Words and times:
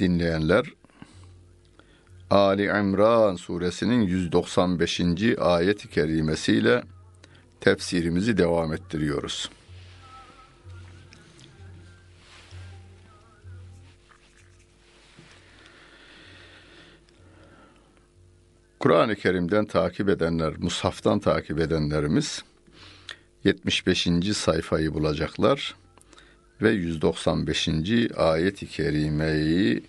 dinleyenler, 0.00 0.66
Ali 2.30 2.64
İmran 2.64 3.36
suresinin 3.36 4.00
195. 4.00 5.00
ayet-i 5.38 5.88
kerimesiyle 5.88 6.82
tefsirimizi 7.60 8.38
devam 8.38 8.72
ettiriyoruz. 8.72 9.50
Kur'an-ı 18.80 19.16
Kerim'den 19.16 19.64
takip 19.64 20.08
edenler, 20.08 20.54
Mushaf'tan 20.58 21.18
takip 21.18 21.58
edenlerimiz 21.58 22.44
75. 23.44 24.08
sayfayı 24.34 24.94
bulacaklar 24.94 25.74
ve 26.62 26.70
195. 26.70 27.68
ayet-i 28.16 28.66
kerimeyi 28.66 29.82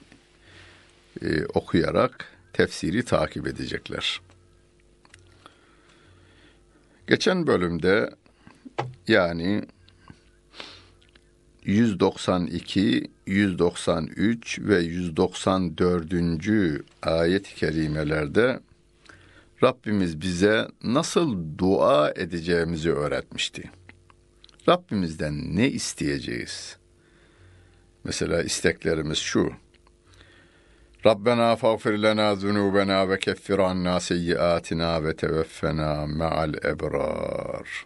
e, 1.22 1.46
okuyarak 1.46 2.28
tefsiri 2.54 3.06
takip 3.06 3.48
edecekler. 3.48 4.22
Geçen 7.08 7.48
bölümde 7.48 8.10
yani 9.08 9.63
192, 11.66 13.12
193 13.28 14.60
ve 14.60 14.80
194. 14.80 16.13
ayet-i 17.02 17.56
kerimelerde 17.56 18.60
Rabbimiz 19.63 20.22
bize 20.22 20.68
nasıl 20.84 21.38
dua 21.58 22.12
edeceğimizi 22.16 22.91
öğretmişti. 22.91 23.72
Rabbimizden 24.70 25.55
ne 25.55 25.67
isteyeceğiz? 25.67 26.77
Mesela 28.04 28.43
isteklerimiz 28.43 29.17
şu. 29.17 29.54
Rabbena 31.05 31.55
fagfir 31.55 31.98
lena 31.98 32.35
zunubena 32.35 33.09
ve 33.09 33.20
keffir 33.20 33.59
anna 33.59 33.99
seyyiatina 33.99 35.04
ve 35.04 35.15
teveffena 35.15 36.07
ma'al 36.07 36.54
ebrar. 36.54 37.85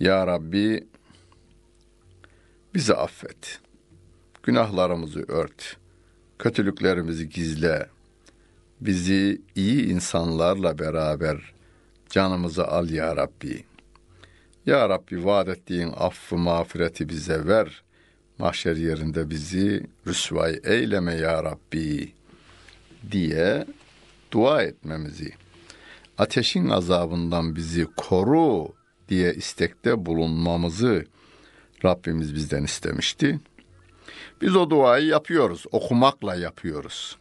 Ya 0.00 0.26
Rabbi 0.26 0.86
bizi 2.74 2.94
affet. 2.94 3.60
Günahlarımızı 4.42 5.20
ört. 5.28 5.76
Kötülüklerimizi 6.38 7.28
gizle. 7.28 7.88
Bizi 8.80 9.42
iyi 9.54 9.86
insanlarla 9.86 10.78
beraber 10.78 11.57
canımızı 12.10 12.66
al 12.66 12.90
ya 12.90 13.16
Rabbi. 13.16 13.64
Ya 14.66 14.88
Rabbi 14.88 15.24
vaat 15.24 15.48
ettiğin 15.48 15.92
affı 15.96 16.36
mağfireti 16.36 17.08
bize 17.08 17.46
ver. 17.46 17.82
Mahşer 18.38 18.76
yerinde 18.76 19.30
bizi 19.30 19.86
rüsvay 20.06 20.60
eyleme 20.64 21.14
ya 21.14 21.44
Rabbi 21.44 22.12
diye 23.10 23.66
dua 24.32 24.62
etmemizi, 24.62 25.32
ateşin 26.18 26.68
azabından 26.68 27.56
bizi 27.56 27.86
koru 27.96 28.68
diye 29.08 29.34
istekte 29.34 30.06
bulunmamızı 30.06 31.04
Rabbimiz 31.84 32.34
bizden 32.34 32.64
istemişti. 32.64 33.40
Biz 34.42 34.56
o 34.56 34.70
duayı 34.70 35.06
yapıyoruz, 35.06 35.64
okumakla 35.72 36.34
yapıyoruz. 36.34 37.18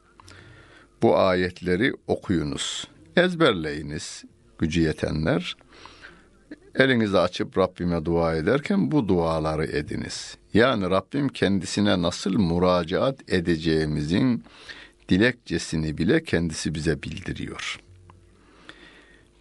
Bu 1.02 1.18
ayetleri 1.18 1.94
okuyunuz, 2.08 2.88
ezberleyiniz, 3.16 4.24
gücü 4.60 4.82
yetenler 4.82 5.56
elinizi 6.80 7.20
açıp 7.20 7.58
Rabbime 7.58 8.06
dua 8.06 8.36
ederken 8.36 8.92
bu 8.92 9.08
duaları 9.08 9.66
ediniz. 9.66 10.38
Yani 10.54 10.90
Rabbim 10.90 11.30
kendisine 11.30 12.02
nasıl 12.02 12.34
müracaat 12.34 13.34
edeceğimizin 13.34 14.44
dilekçesini 15.10 15.98
bile 15.98 16.24
kendisi 16.24 16.76
bize 16.76 17.04
bildiriyor. 17.04 17.80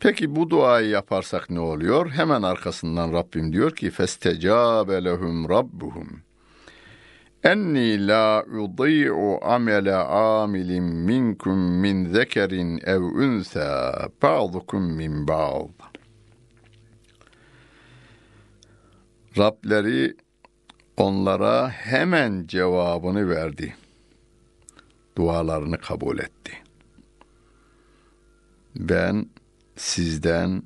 Peki 0.00 0.36
bu 0.36 0.50
duayı 0.50 0.88
yaparsak 0.88 1.50
ne 1.50 1.60
oluyor? 1.60 2.10
Hemen 2.10 2.42
arkasından 2.42 3.12
Rabbim 3.12 3.52
diyor 3.52 3.76
ki 3.76 3.90
festecabe 3.90 5.04
lehum 5.04 5.48
rabbuhum 5.48 6.25
enni 7.52 8.06
la 8.08 8.42
udî'u 8.42 9.38
amele 9.42 9.94
amilin 9.94 10.84
minkum 10.84 11.58
min 11.82 12.12
zekerin 12.12 12.80
ev 12.94 13.02
unsa 13.02 13.68
ba'dukum 14.22 14.82
min 14.98 15.28
ba'd. 15.28 15.70
Rableri 19.38 20.16
onlara 20.96 21.70
hemen 21.70 22.46
cevabını 22.46 23.30
verdi. 23.30 23.76
Dualarını 25.16 25.78
kabul 25.78 26.18
etti. 26.18 26.52
Ben 28.76 29.26
sizden 29.76 30.62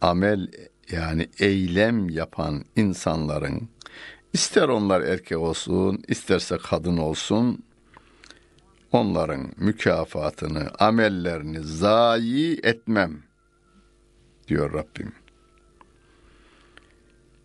amel 0.00 0.50
yani 0.90 1.28
eylem 1.38 2.08
yapan 2.08 2.64
insanların 2.76 3.68
İster 4.32 4.68
onlar 4.68 5.00
erkek 5.00 5.38
olsun, 5.38 6.02
isterse 6.08 6.58
kadın 6.58 6.96
olsun, 6.96 7.64
onların 8.92 9.52
mükafatını, 9.56 10.70
amellerini 10.78 11.60
zayi 11.60 12.60
etmem, 12.62 13.22
diyor 14.48 14.72
Rabbim. 14.72 15.12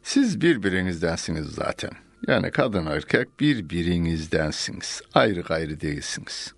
Siz 0.04 0.42
birbirinizdensiniz 0.42 1.48
zaten. 1.48 1.92
Yani 2.28 2.52
kadın 2.52 2.86
erkek 2.86 3.40
birbirinizdensiniz. 3.40 5.02
Ayrı 5.14 5.42
gayrı 5.42 5.82
değilsiniz. 5.82 6.54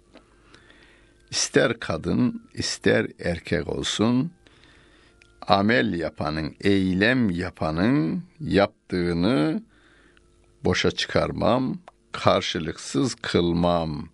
İster 1.32 1.80
kadın, 1.80 2.44
ister 2.54 3.08
erkek 3.20 3.68
olsun, 3.68 4.32
amel 5.42 5.94
yapanın, 5.94 6.56
eylem 6.62 7.30
yapanın 7.30 8.24
yaptığını 8.40 9.64
boşa 10.65 10.91
çıkarmam, 10.91 11.79
karşılıksız 12.13 13.15
kılmam, 13.15 14.09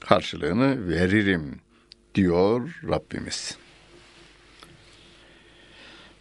karşılığını 0.00 0.88
veririm 0.88 1.60
diyor 2.14 2.80
Rabbimiz. 2.88 3.56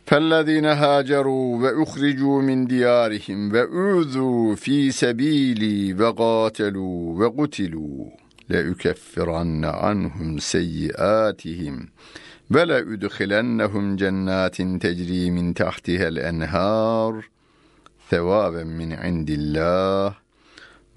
فَالَّذ۪ينَ 0.10 0.68
هَاجَرُوا 0.82 1.48
وَاُخْرِجُوا 1.62 2.38
مِنْ 2.50 2.60
دِيَارِهِمْ 2.74 3.40
وَاُوذُوا 3.54 4.56
ف۪ي 4.56 4.92
سَب۪يلِي 5.02 5.78
وَقَاتَلُوا 6.00 6.98
وَقُتِلُوا 7.20 8.06
لَاُكَفِّرَنَّ 8.50 9.66
عَنْهُمْ 9.66 10.38
سَيِّئَاتِهِمْ 10.38 11.76
وَلَاُدْخِلَنَّهُمْ 12.54 13.96
جَنَّاتٍ 13.96 14.58
تَجْرِي 14.84 15.24
مِنْ 15.36 15.54
تَحْتِهَا 15.54 16.08
الْاَنْهَارِ 16.14 17.14
sevaben 18.11 18.67
min 18.67 18.91
indillah 18.91 20.15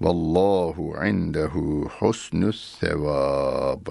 vallahu 0.00 0.98
indehu 1.06 1.88
husnus 1.98 2.78
sevab. 2.80 3.86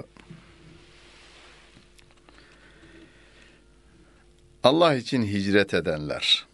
Allah 4.64 4.96
için 4.96 5.24
hicret 5.24 5.74
edenler, 5.74 6.46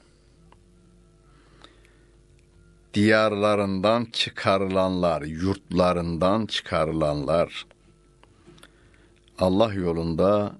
diyarlarından 2.94 4.06
çıkarılanlar, 4.06 5.22
yurtlarından 5.22 6.45
çıkarılanlar, 6.45 7.65
Allah 9.39 9.74
yolunda 9.74 10.56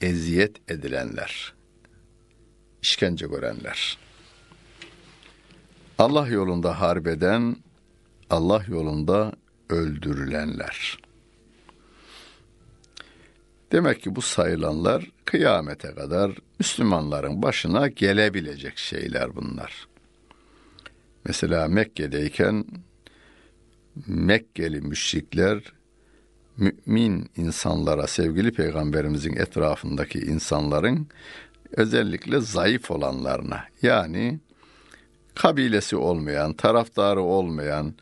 eziyet 0.00 0.70
edilenler, 0.70 1.52
işkence 2.82 3.26
görenler. 3.26 4.03
Allah 5.98 6.28
yolunda 6.28 6.80
harbeden, 6.80 7.56
Allah 8.30 8.64
yolunda 8.68 9.32
öldürülenler. 9.70 10.98
Demek 13.72 14.02
ki 14.02 14.16
bu 14.16 14.22
sayılanlar 14.22 15.10
kıyamete 15.24 15.94
kadar 15.94 16.32
Müslümanların 16.58 17.42
başına 17.42 17.88
gelebilecek 17.88 18.78
şeyler 18.78 19.36
bunlar. 19.36 19.88
Mesela 21.24 21.68
Mekke'deyken 21.68 22.64
Mekkeli 24.06 24.80
müşrikler 24.80 25.62
mümin 26.56 27.30
insanlara, 27.36 28.06
sevgili 28.06 28.52
peygamberimizin 28.52 29.36
etrafındaki 29.36 30.18
insanların 30.18 31.08
özellikle 31.72 32.40
zayıf 32.40 32.90
olanlarına 32.90 33.64
yani 33.82 34.40
kabilesi 35.34 35.96
olmayan, 35.96 36.52
taraftarı 36.52 37.22
olmayan, 37.22 37.94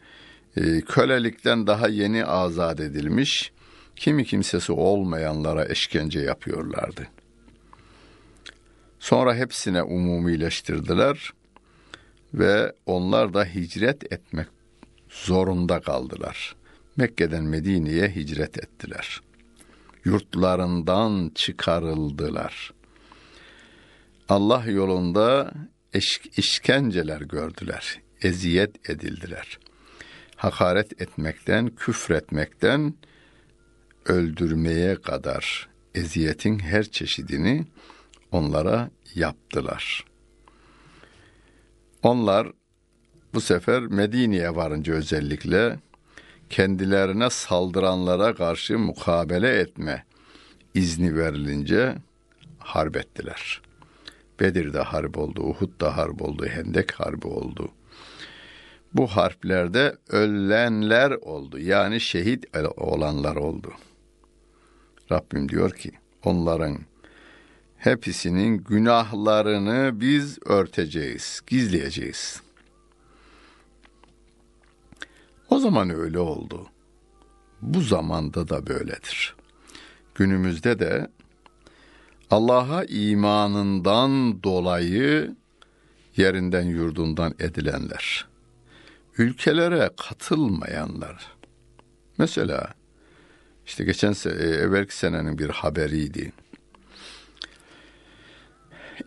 e, 0.56 0.80
kölelikten 0.80 1.66
daha 1.66 1.88
yeni 1.88 2.24
azat 2.24 2.80
edilmiş, 2.80 3.52
kimi 3.96 4.24
kimsesi 4.24 4.72
olmayanlara 4.72 5.64
eşkence 5.68 6.20
yapıyorlardı. 6.20 7.08
Sonra 8.98 9.34
hepsine 9.34 9.82
umumileştirdiler 9.82 11.32
ve 12.34 12.72
onlar 12.86 13.34
da 13.34 13.44
hicret 13.44 14.12
etmek 14.12 14.46
zorunda 15.08 15.80
kaldılar. 15.80 16.56
Mekke'den 16.96 17.44
Medine'ye 17.44 18.08
hicret 18.08 18.58
ettiler. 18.58 19.20
Yurtlarından 20.04 21.30
çıkarıldılar. 21.34 22.72
Allah 24.28 24.64
yolunda 24.66 25.52
eş, 25.94 26.20
işkenceler 26.36 27.20
gördüler, 27.20 28.00
eziyet 28.22 28.90
edildiler. 28.90 29.58
Hakaret 30.36 31.02
etmekten, 31.02 31.68
küfretmekten 31.68 32.94
öldürmeye 34.04 35.02
kadar 35.02 35.68
eziyetin 35.94 36.58
her 36.58 36.84
çeşidini 36.84 37.66
onlara 38.32 38.90
yaptılar. 39.14 40.04
Onlar 42.02 42.52
bu 43.34 43.40
sefer 43.40 43.80
Medine'ye 43.82 44.54
varınca 44.54 44.94
özellikle 44.94 45.78
kendilerine 46.50 47.30
saldıranlara 47.30 48.34
karşı 48.34 48.78
mukabele 48.78 49.60
etme 49.60 50.04
izni 50.74 51.16
verilince 51.16 51.94
harp 52.58 52.96
ettiler. 52.96 53.62
Bedir'de 54.42 54.80
harp 54.80 55.18
oldu, 55.18 55.42
Uhud'da 55.42 55.96
harp 55.96 56.22
oldu, 56.22 56.46
Hendek 56.46 56.92
harbi 56.92 57.26
oldu. 57.26 57.70
Bu 58.94 59.06
harplerde 59.06 59.96
ölenler 60.08 61.10
oldu. 61.10 61.58
Yani 61.58 62.00
şehit 62.00 62.56
olanlar 62.76 63.36
oldu. 63.36 63.72
Rabbim 65.12 65.48
diyor 65.48 65.70
ki 65.70 65.90
onların 66.24 66.78
hepsinin 67.76 68.58
günahlarını 68.58 70.00
biz 70.00 70.38
örteceğiz, 70.46 71.40
gizleyeceğiz. 71.46 72.42
O 75.50 75.58
zaman 75.58 75.90
öyle 75.90 76.18
oldu. 76.18 76.66
Bu 77.60 77.80
zamanda 77.80 78.48
da 78.48 78.66
böyledir. 78.66 79.36
Günümüzde 80.14 80.78
de 80.78 81.08
Allah'a 82.32 82.84
imanından 82.84 84.42
dolayı 84.42 85.36
yerinden 86.16 86.62
yurdundan 86.62 87.34
edilenler, 87.38 88.26
ülkelere 89.18 89.90
katılmayanlar. 90.08 91.26
Mesela 92.18 92.74
işte 93.66 93.84
geçen 93.84 94.14
e, 94.26 94.28
evvelki 94.30 94.96
senenin 94.96 95.38
bir 95.38 95.50
haberiydi. 95.50 96.32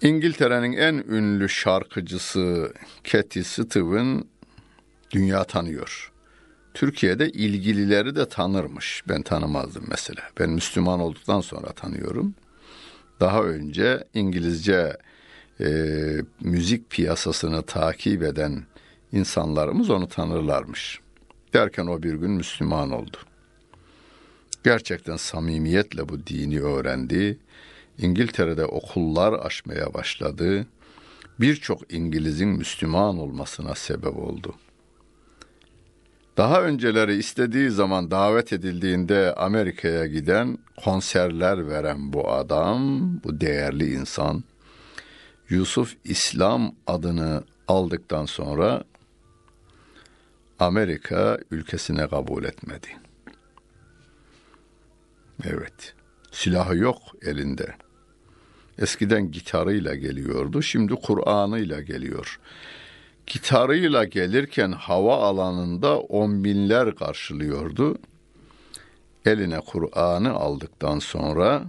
İngiltere'nin 0.01 0.74
en 0.74 0.94
ünlü 0.94 1.50
şarkıcısı 1.50 2.74
Cathy 3.04 3.44
Steven 3.44 4.24
dünya 5.12 5.44
tanıyor. 5.44 6.12
Türkiye'de 6.74 7.30
ilgilileri 7.30 8.16
de 8.16 8.30
tanırmış. 8.30 9.04
Ben 9.10 9.22
tanımazdım 9.22 9.83
mesela. 9.88 10.22
Ben 10.39 10.50
Müslüman 10.50 11.00
olduktan 11.00 11.42
sonra 11.42 11.72
tanıyorum. 11.72 12.36
Daha 13.20 13.44
önce 13.44 14.04
İngilizce 14.14 14.98
e, 15.60 15.68
müzik 16.42 16.90
piyasasını 16.90 17.62
takip 17.62 18.24
eden 18.24 18.64
insanlarımız 19.12 19.90
onu 19.90 20.08
tanırlarmış. 20.08 21.00
Derken 21.54 21.88
o 21.88 22.04
bir 22.04 22.14
gün 22.14 22.32
Müslüman 22.32 22.92
oldu. 22.92 23.18
Gerçekten 24.64 25.18
samimiyetle 25.18 26.10
bu 26.10 26.28
dini 26.28 26.62
öğrendi. 26.62 27.38
İngiltere'de 27.98 28.66
okullar 28.66 29.34
açmaya 29.34 29.94
başladı. 29.94 30.68
Birçok 31.40 31.94
İngiliz'in 31.94 32.50
Müslüman 32.50 33.18
olmasına 33.18 33.76
sebep 33.76 34.18
oldu. 34.18 34.56
Daha 36.38 36.62
önceleri 36.62 37.16
istediği 37.16 37.70
zaman 37.70 38.12
davet 38.12 38.54
edildiğinde 38.54 39.34
Amerika'ya 39.36 40.06
giden, 40.06 40.58
konserler 40.84 41.68
veren 41.68 42.14
bu 42.14 42.32
adam, 42.32 43.10
bu 43.24 43.42
değerli 43.42 43.94
insan, 43.94 44.44
Yusuf 45.50 45.96
İslam 46.04 46.76
adını 46.88 47.44
aldıktan 47.68 48.26
sonra 48.26 48.84
Amerika 50.60 51.40
ülkesine 51.52 52.08
kabul 52.08 52.44
etmedi. 52.44 52.88
Evet, 55.44 55.94
silahı 56.32 56.78
yok 56.78 56.98
elinde. 57.22 57.76
Eskiden 58.80 59.32
gitarıyla 59.32 59.96
geliyordu, 59.96 60.62
şimdi 60.62 60.96
Kur'an'ıyla 60.96 61.82
geliyor 61.82 62.40
gitarıyla 63.27 64.04
gelirken 64.04 64.72
hava 64.72 65.18
alanında 65.18 66.00
on 66.00 66.44
binler 66.44 66.95
karşılıyordu. 66.95 67.98
Eline 69.25 69.60
Kur'an'ı 69.60 70.31
aldıktan 70.31 71.00
sonra 71.00 71.63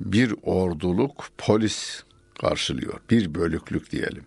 bir 0.00 0.34
orduluk 0.42 1.24
polis 1.38 2.02
karşılıyor. 2.40 3.00
Bir 3.10 3.34
bölüklük 3.34 3.92
diyelim. 3.92 4.24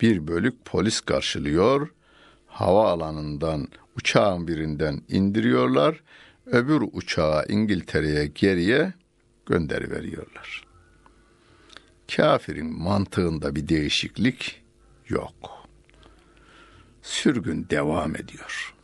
Bir 0.00 0.26
bölük 0.26 0.64
polis 0.64 1.00
karşılıyor. 1.00 1.88
Hava 2.46 2.90
alanından 2.90 3.68
uçağın 3.96 4.48
birinden 4.48 5.02
indiriyorlar. 5.08 6.02
Öbür 6.46 6.88
uçağı 6.92 7.44
İngiltere'ye 7.48 8.26
geriye 8.26 8.92
gönderi 9.46 9.90
veriyorlar. 9.90 10.64
Kafirin 12.16 12.82
mantığında 12.82 13.56
bir 13.56 13.68
değişiklik 13.68 14.62
yok. 15.08 15.66
Sürgün 17.02 17.66
devam 17.70 18.16
ediyor. 18.16 18.74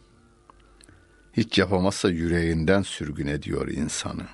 Hiç 1.33 1.59
yapamazsa 1.59 2.11
yüreğinden 2.11 2.83
sürgün 2.83 3.27
ediyor 3.27 3.69
insanı. 3.69 4.27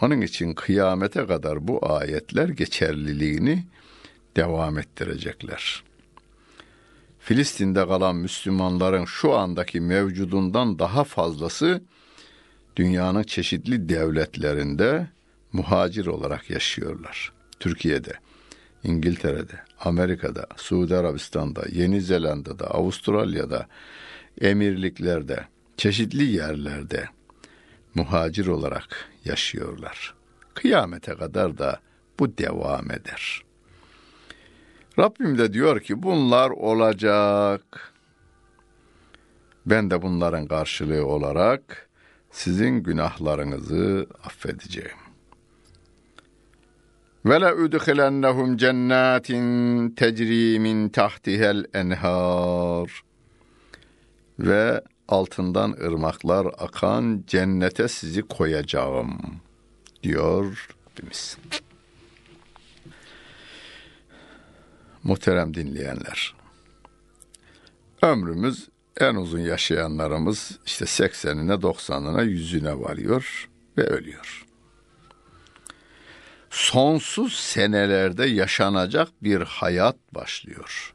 Onun 0.00 0.20
için 0.20 0.54
kıyamete 0.54 1.26
kadar 1.26 1.68
bu 1.68 1.92
ayetler 1.92 2.48
geçerliliğini 2.48 3.64
devam 4.36 4.78
ettirecekler. 4.78 5.84
Filistin'de 7.18 7.86
kalan 7.86 8.16
Müslümanların 8.16 9.04
şu 9.04 9.34
andaki 9.34 9.80
mevcudundan 9.80 10.78
daha 10.78 11.04
fazlası 11.04 11.82
dünyanın 12.76 13.22
çeşitli 13.22 13.88
devletlerinde 13.88 15.08
muhacir 15.52 16.06
olarak 16.06 16.50
yaşıyorlar. 16.50 17.32
Türkiye'de, 17.60 18.12
İngiltere'de, 18.84 19.60
Amerika'da, 19.80 20.46
Suudi 20.56 20.96
Arabistan'da, 20.96 21.62
Yeni 21.72 22.00
Zelanda'da, 22.00 22.70
Avustralya'da, 22.70 23.66
emirliklerde, 24.40 25.44
çeşitli 25.76 26.24
yerlerde 26.24 27.08
muhacir 27.94 28.46
olarak 28.46 29.08
yaşıyorlar. 29.24 30.14
Kıyamete 30.54 31.14
kadar 31.14 31.58
da 31.58 31.80
bu 32.18 32.38
devam 32.38 32.90
eder. 32.90 33.42
Rabbim 34.98 35.38
de 35.38 35.52
diyor 35.52 35.80
ki 35.80 36.02
bunlar 36.02 36.50
olacak. 36.50 37.92
Ben 39.66 39.90
de 39.90 40.02
bunların 40.02 40.46
karşılığı 40.46 41.06
olarak 41.06 41.88
sizin 42.30 42.82
günahlarınızı 42.82 44.06
affedeceğim. 44.24 45.09
Ve 47.24 47.40
la 47.40 47.54
udkhilennahum 47.54 48.56
cennetin 48.56 49.90
tecri 49.90 50.58
min 50.60 50.88
tahtihel 50.88 51.64
enhar. 51.74 53.02
Ve 54.38 54.84
altından 55.08 55.70
ırmaklar 55.70 56.46
akan 56.58 57.24
cennete 57.26 57.88
sizi 57.88 58.22
koyacağım 58.22 59.18
diyor 60.02 60.68
Rabbimiz. 60.90 61.38
Muhterem 65.02 65.54
dinleyenler. 65.54 66.34
Ömrümüz 68.02 68.68
en 69.00 69.14
uzun 69.14 69.40
yaşayanlarımız 69.40 70.58
işte 70.66 70.84
80'ine 70.84 71.62
90'ına 71.62 72.24
100'üne 72.24 72.80
varıyor 72.80 73.48
ve 73.78 73.82
ölüyor 73.82 74.49
sonsuz 76.50 77.32
senelerde 77.32 78.26
yaşanacak 78.26 79.08
bir 79.22 79.40
hayat 79.40 79.96
başlıyor. 80.14 80.94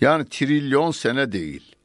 Yani 0.00 0.28
trilyon 0.28 0.90
sene 0.90 1.32
değil. 1.32 1.76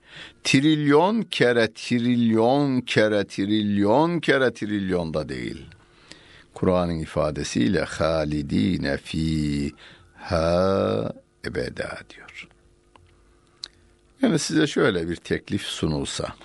Trilyon 0.44 1.22
kere 1.22 1.74
trilyon 1.74 2.82
kere 2.82 3.28
trilyon 3.28 4.20
kere 4.20 4.54
trilyon 4.54 5.14
da 5.14 5.30
değil. 5.30 5.66
Kur'an'ın 6.54 7.00
ifadesiyle 7.00 7.84
halidine 7.84 8.98
fi 8.98 9.72
ha 10.16 11.14
ebeda 11.46 11.98
diyor. 12.10 12.48
Yani 14.22 14.40
size 14.40 14.68
şöyle 14.68 15.10
bir 15.10 15.16
teklif 15.16 15.62
sunulsa. 15.62 16.36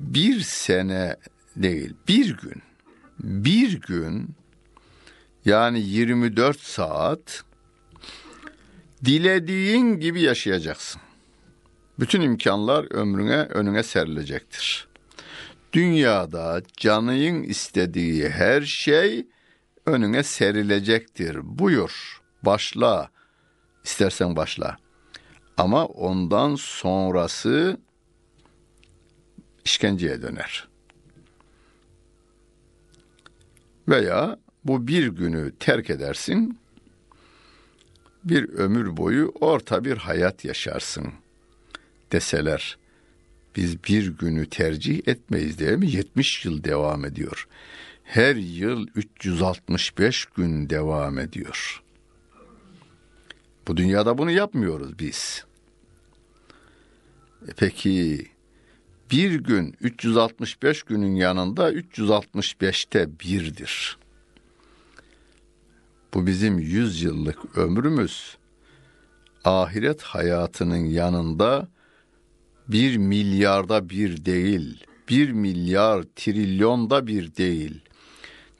Bir 0.00 0.40
sene 0.40 1.16
değil, 1.56 1.94
bir 2.08 2.36
gün, 2.36 2.62
bir 3.18 3.80
gün 3.80 4.36
yani 5.44 5.80
24 5.80 6.60
saat 6.60 7.44
dilediğin 9.04 10.00
gibi 10.00 10.20
yaşayacaksın. 10.20 11.02
Bütün 11.98 12.20
imkanlar 12.20 12.92
ömrüne 12.92 13.36
önüne 13.36 13.82
serilecektir. 13.82 14.88
Dünyada 15.72 16.62
canın 16.76 17.42
istediği 17.42 18.28
her 18.28 18.62
şey 18.62 19.26
önüne 19.86 20.22
serilecektir. 20.22 21.38
Buyur, 21.42 22.22
başla. 22.42 23.10
İstersen 23.84 24.36
başla. 24.36 24.76
Ama 25.56 25.86
ondan 25.86 26.54
sonrası 26.54 27.80
işkenceye 29.64 30.22
döner. 30.22 30.68
Veya 33.88 34.38
bu 34.64 34.86
bir 34.86 35.06
günü 35.06 35.52
terk 35.60 35.90
edersin, 35.90 36.58
bir 38.24 38.48
ömür 38.48 38.96
boyu 38.96 39.32
orta 39.40 39.84
bir 39.84 39.96
hayat 39.96 40.44
yaşarsın 40.44 41.12
deseler 42.12 42.78
biz 43.56 43.84
bir 43.84 44.18
günü 44.18 44.50
tercih 44.50 45.08
etmeyiz 45.08 45.58
değil 45.58 45.78
mi? 45.78 45.90
70 45.90 46.44
yıl 46.44 46.64
devam 46.64 47.04
ediyor. 47.04 47.48
Her 48.04 48.36
yıl 48.36 48.86
365 48.94 50.26
gün 50.26 50.70
devam 50.70 51.18
ediyor. 51.18 51.82
Bu 53.68 53.76
dünyada 53.76 54.18
bunu 54.18 54.30
yapmıyoruz 54.30 54.98
biz. 54.98 55.44
E 57.48 57.52
peki 57.56 58.26
bir 59.10 59.34
gün 59.34 59.74
365 59.80 60.82
günün 60.82 61.14
yanında 61.14 61.72
365'te 61.72 63.20
birdir. 63.20 63.98
Bu 66.14 66.26
bizim 66.26 66.58
100 66.58 67.02
yıllık 67.02 67.58
ömrümüz. 67.58 68.36
Ahiret 69.44 70.02
hayatının 70.02 70.84
yanında 70.84 71.68
bir 72.68 72.96
milyarda 72.96 73.88
bir 73.88 74.24
değil, 74.24 74.84
bir 75.08 75.30
milyar 75.30 76.04
trilyonda 76.16 77.06
bir 77.06 77.36
değil. 77.36 77.80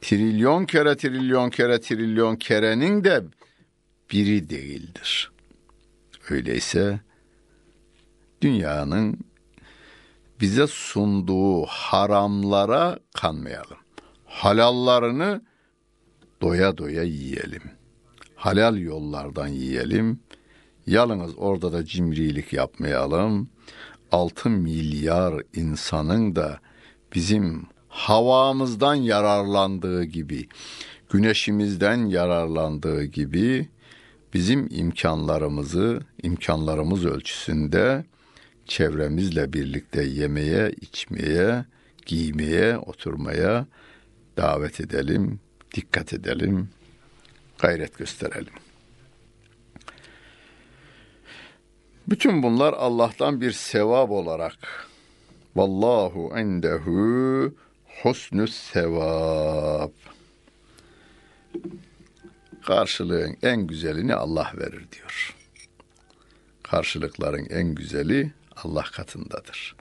Trilyon 0.00 0.66
kere 0.66 0.96
trilyon 0.96 1.50
kere 1.50 1.80
trilyon 1.80 2.36
kerenin 2.36 3.04
de 3.04 3.24
biri 4.12 4.50
değildir. 4.50 5.30
Öyleyse 6.30 7.00
dünyanın 8.42 9.18
bize 10.40 10.66
sunduğu 10.66 11.66
haramlara 11.66 12.98
kanmayalım. 13.14 13.78
Halallarını 14.24 15.42
doya 16.42 16.78
doya 16.78 17.02
yiyelim. 17.02 17.62
Halal 18.36 18.76
yollardan 18.78 19.48
yiyelim. 19.48 20.20
Yalnız 20.86 21.38
orada 21.38 21.72
da 21.72 21.84
cimrilik 21.84 22.52
yapmayalım. 22.52 23.48
6 24.12 24.50
milyar 24.50 25.42
insanın 25.54 26.36
da 26.36 26.60
bizim 27.14 27.66
havamızdan 27.88 28.94
yararlandığı 28.94 30.04
gibi, 30.04 30.48
güneşimizden 31.10 32.06
yararlandığı 32.06 33.04
gibi 33.04 33.68
bizim 34.34 34.68
imkanlarımızı, 34.70 36.00
imkanlarımız 36.22 37.04
ölçüsünde 37.04 38.04
çevremizle 38.66 39.52
birlikte 39.52 40.02
yemeye, 40.02 40.70
içmeye, 40.80 41.64
giymeye, 42.06 42.78
oturmaya 42.78 43.66
davet 44.36 44.80
edelim, 44.80 45.40
dikkat 45.74 46.12
edelim, 46.12 46.68
gayret 47.58 47.98
gösterelim. 47.98 48.52
Bütün 52.08 52.42
bunlar 52.42 52.72
Allah'tan 52.72 53.40
bir 53.40 53.52
sevap 53.52 54.10
olarak 54.10 54.88
Vallahu 55.56 56.32
endehu 56.36 57.54
husnü 58.02 58.48
sevap. 58.48 59.92
Karşılığın 62.66 63.36
en 63.42 63.66
güzelini 63.66 64.14
Allah 64.14 64.52
verir 64.56 64.86
diyor. 64.92 65.36
Karşılıkların 66.62 67.46
en 67.50 67.74
güzeli 67.74 68.32
Allah 68.64 68.84
katındadır. 68.92 69.76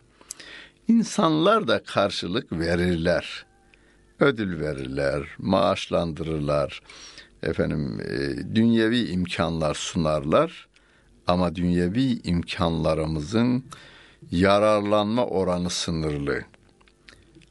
İnsanlar 0.87 1.67
da 1.67 1.83
karşılık 1.83 2.51
verirler. 2.51 3.45
Ödül 4.19 4.59
verirler, 4.59 5.27
maaşlandırırlar. 5.37 6.81
Efendim, 7.43 8.01
e, 8.01 8.55
dünyevi 8.55 9.07
imkanlar 9.07 9.73
sunarlar. 9.73 10.67
Ama 11.27 11.55
dünyevi 11.55 12.21
imkanlarımızın 12.23 13.65
yararlanma 14.31 15.25
oranı 15.25 15.69
sınırlı. 15.69 16.41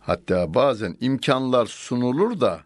Hatta 0.01 0.55
bazen 0.55 0.97
imkanlar 1.01 1.67
sunulur 1.67 2.41
da 2.41 2.61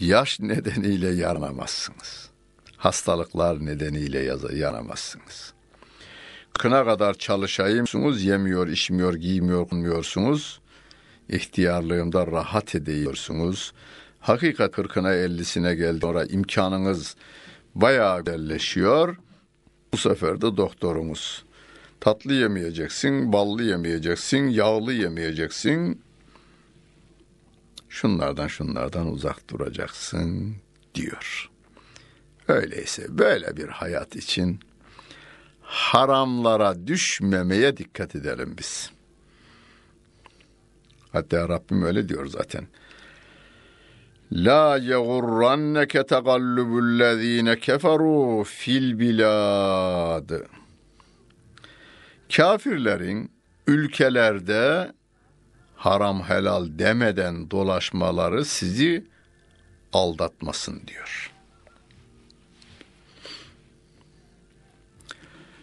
yaş 0.00 0.40
nedeniyle 0.40 1.08
yanamazsınız. 1.08 2.30
Hastalıklar 2.76 3.66
nedeniyle 3.66 4.18
yanamazsınız. 4.54 5.57
Kına 6.58 6.84
kadar 6.84 7.14
çalışayımsınız, 7.14 8.22
yemiyor, 8.22 8.68
içmiyor, 8.68 9.14
giymiyor, 9.14 9.68
kulmuyorsunuz. 9.68 10.60
İhtiyarlığımda 11.28 12.26
rahat 12.26 12.74
ediyorsunuz. 12.74 13.72
Hakikat 14.20 14.72
kırkına 14.72 15.12
ellisine 15.12 15.74
geldi. 15.74 16.00
Sonra 16.00 16.24
imkanınız 16.24 17.16
bayağı 17.74 18.26
belleşiyor. 18.26 19.16
Bu 19.92 19.96
sefer 19.96 20.36
de 20.36 20.56
doktorumuz. 20.56 21.44
Tatlı 22.00 22.34
yemeyeceksin, 22.34 23.32
ballı 23.32 23.62
yemeyeceksin, 23.62 24.48
yağlı 24.48 24.92
yemeyeceksin. 24.92 26.02
Şunlardan 27.88 28.46
şunlardan 28.46 29.12
uzak 29.12 29.50
duracaksın 29.50 30.56
diyor. 30.94 31.50
Öyleyse 32.48 33.18
böyle 33.18 33.56
bir 33.56 33.68
hayat 33.68 34.16
için 34.16 34.60
haramlara 35.68 36.86
düşmemeye 36.86 37.76
dikkat 37.76 38.16
edelim 38.16 38.54
biz. 38.58 38.90
Hatta 41.12 41.48
Rabbim 41.48 41.82
öyle 41.82 42.08
diyor 42.08 42.26
zaten. 42.26 42.66
La 44.32 44.76
yegurranneke 44.76 46.06
tegallubüllezine 46.06 47.58
keferu 47.58 48.44
fil 48.44 48.98
bilad. 48.98 50.30
Kafirlerin 52.36 53.30
ülkelerde 53.66 54.92
haram 55.76 56.22
helal 56.22 56.78
demeden 56.78 57.50
dolaşmaları 57.50 58.44
sizi 58.44 59.06
aldatmasın 59.92 60.82
diyor. 60.86 61.37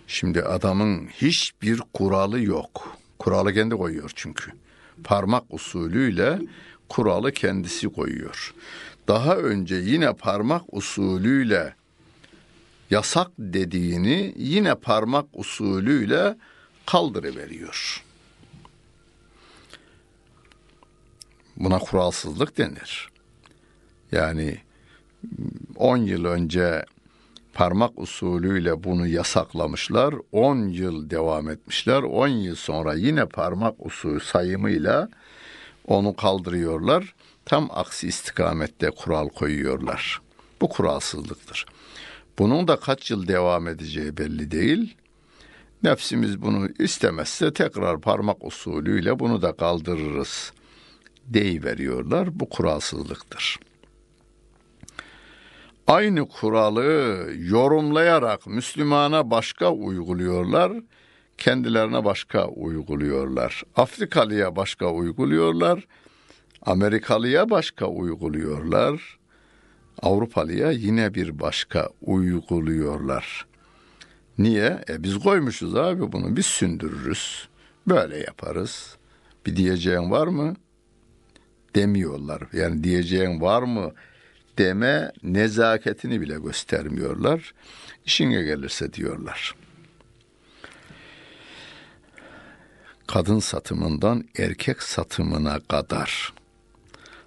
Şimdi 0.08 0.42
adamın 0.42 1.08
hiçbir 1.08 1.82
kuralı 1.94 2.42
yok. 2.42 2.98
Kuralı 3.20 3.54
kendi 3.54 3.76
koyuyor 3.76 4.12
çünkü. 4.16 4.52
Parmak 5.04 5.44
usulüyle 5.50 6.40
kuralı 6.90 7.32
kendisi 7.32 7.90
koyuyor. 7.90 8.54
Daha 9.08 9.36
önce 9.38 9.76
yine 9.76 10.14
parmak 10.14 10.74
usulüyle 10.74 11.76
yasak 12.90 13.32
dediğini 13.40 14.34
yine 14.38 14.76
parmak 14.76 15.26
usulüyle 15.34 16.38
kaldırıveriyor. 16.86 18.04
Buna 21.58 21.80
kuralsızlık 21.80 22.58
denir. 22.58 23.10
Yani 24.12 24.58
10 25.76 25.98
yıl 25.98 26.26
önce 26.26 26.86
parmak 27.56 28.00
usulüyle 28.00 28.84
bunu 28.84 29.08
yasaklamışlar. 29.08 30.16
10 30.32 30.68
yıl 30.68 31.10
devam 31.10 31.50
etmişler. 31.50 32.04
10 32.04 32.28
yıl 32.28 32.56
sonra 32.56 32.94
yine 32.94 33.26
parmak 33.26 33.86
usulü 33.86 34.20
sayımıyla 34.20 35.10
onu 35.88 36.16
kaldırıyorlar. 36.16 37.16
Tam 37.46 37.70
aksi 37.72 38.08
istikamette 38.08 38.90
kural 38.90 39.30
koyuyorlar. 39.30 40.22
Bu 40.62 40.70
kuralsızlıktır. 40.70 41.66
Bunun 42.40 42.68
da 42.68 42.76
kaç 42.80 43.12
yıl 43.12 43.28
devam 43.28 43.68
edeceği 43.68 44.18
belli 44.18 44.52
değil. 44.52 44.98
Nefsimiz 45.84 46.42
bunu 46.42 46.70
istemezse 46.80 47.54
tekrar 47.54 48.02
parmak 48.02 48.46
usulüyle 48.46 49.20
bunu 49.20 49.42
da 49.42 49.52
kaldırırız 49.52 50.52
veriyorlar. 51.64 52.40
Bu 52.40 52.50
kuralsızlıktır. 52.50 53.60
Aynı 55.88 56.28
kuralı 56.28 57.28
yorumlayarak 57.38 58.48
Müslümana 58.48 59.32
başka 59.32 59.72
uyguluyorlar, 59.72 60.72
kendilerine 61.38 62.06
başka 62.06 62.48
uyguluyorlar. 62.48 63.64
Afrikalıya 63.76 64.56
başka 64.56 64.92
uyguluyorlar, 64.92 65.88
Amerikalıya 66.62 67.50
başka 67.50 67.86
uyguluyorlar, 67.86 69.20
Avrupalıya 70.02 70.72
yine 70.72 71.14
bir 71.14 71.40
başka 71.40 71.90
uyguluyorlar. 72.02 73.46
Niye? 74.38 74.84
E 74.90 75.04
biz 75.04 75.20
koymuşuz 75.20 75.76
abi 75.76 76.12
bunu. 76.12 76.36
Biz 76.36 76.46
sündürürüz. 76.46 77.48
Böyle 77.88 78.18
yaparız. 78.18 78.98
Bir 79.46 79.56
diyeceğin 79.56 80.12
var 80.12 80.28
mı? 80.28 80.56
Demiyorlar. 81.76 82.44
Yani 82.54 82.84
diyeceğin 82.84 83.42
var 83.42 83.64
mı? 83.64 83.92
Deme 84.58 85.12
nezaketini 85.24 86.22
bile 86.22 86.36
göstermiyorlar. 86.40 87.54
İşine 88.06 88.42
gelirse 88.44 88.94
diyorlar. 88.94 89.56
Kadın 93.08 93.40
satımından 93.40 94.24
erkek 94.38 94.84
satımına 94.84 95.60
kadar 95.60 96.34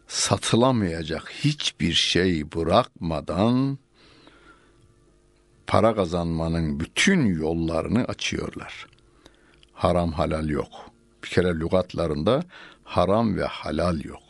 satılamayacak 0.09 1.31
hiçbir 1.31 1.93
şey 1.93 2.53
bırakmadan 2.53 3.79
para 5.67 5.95
kazanmanın 5.95 6.81
bütün 6.81 7.27
yollarını 7.27 8.05
açıyorlar. 8.05 8.87
Haram 9.73 10.13
halal 10.13 10.49
yok. 10.49 10.91
Bir 11.25 11.29
kere 11.29 11.55
lügatlarında 11.61 12.43
haram 12.85 13.37
ve 13.37 13.45
halal 13.45 14.05
yok. 14.05 14.28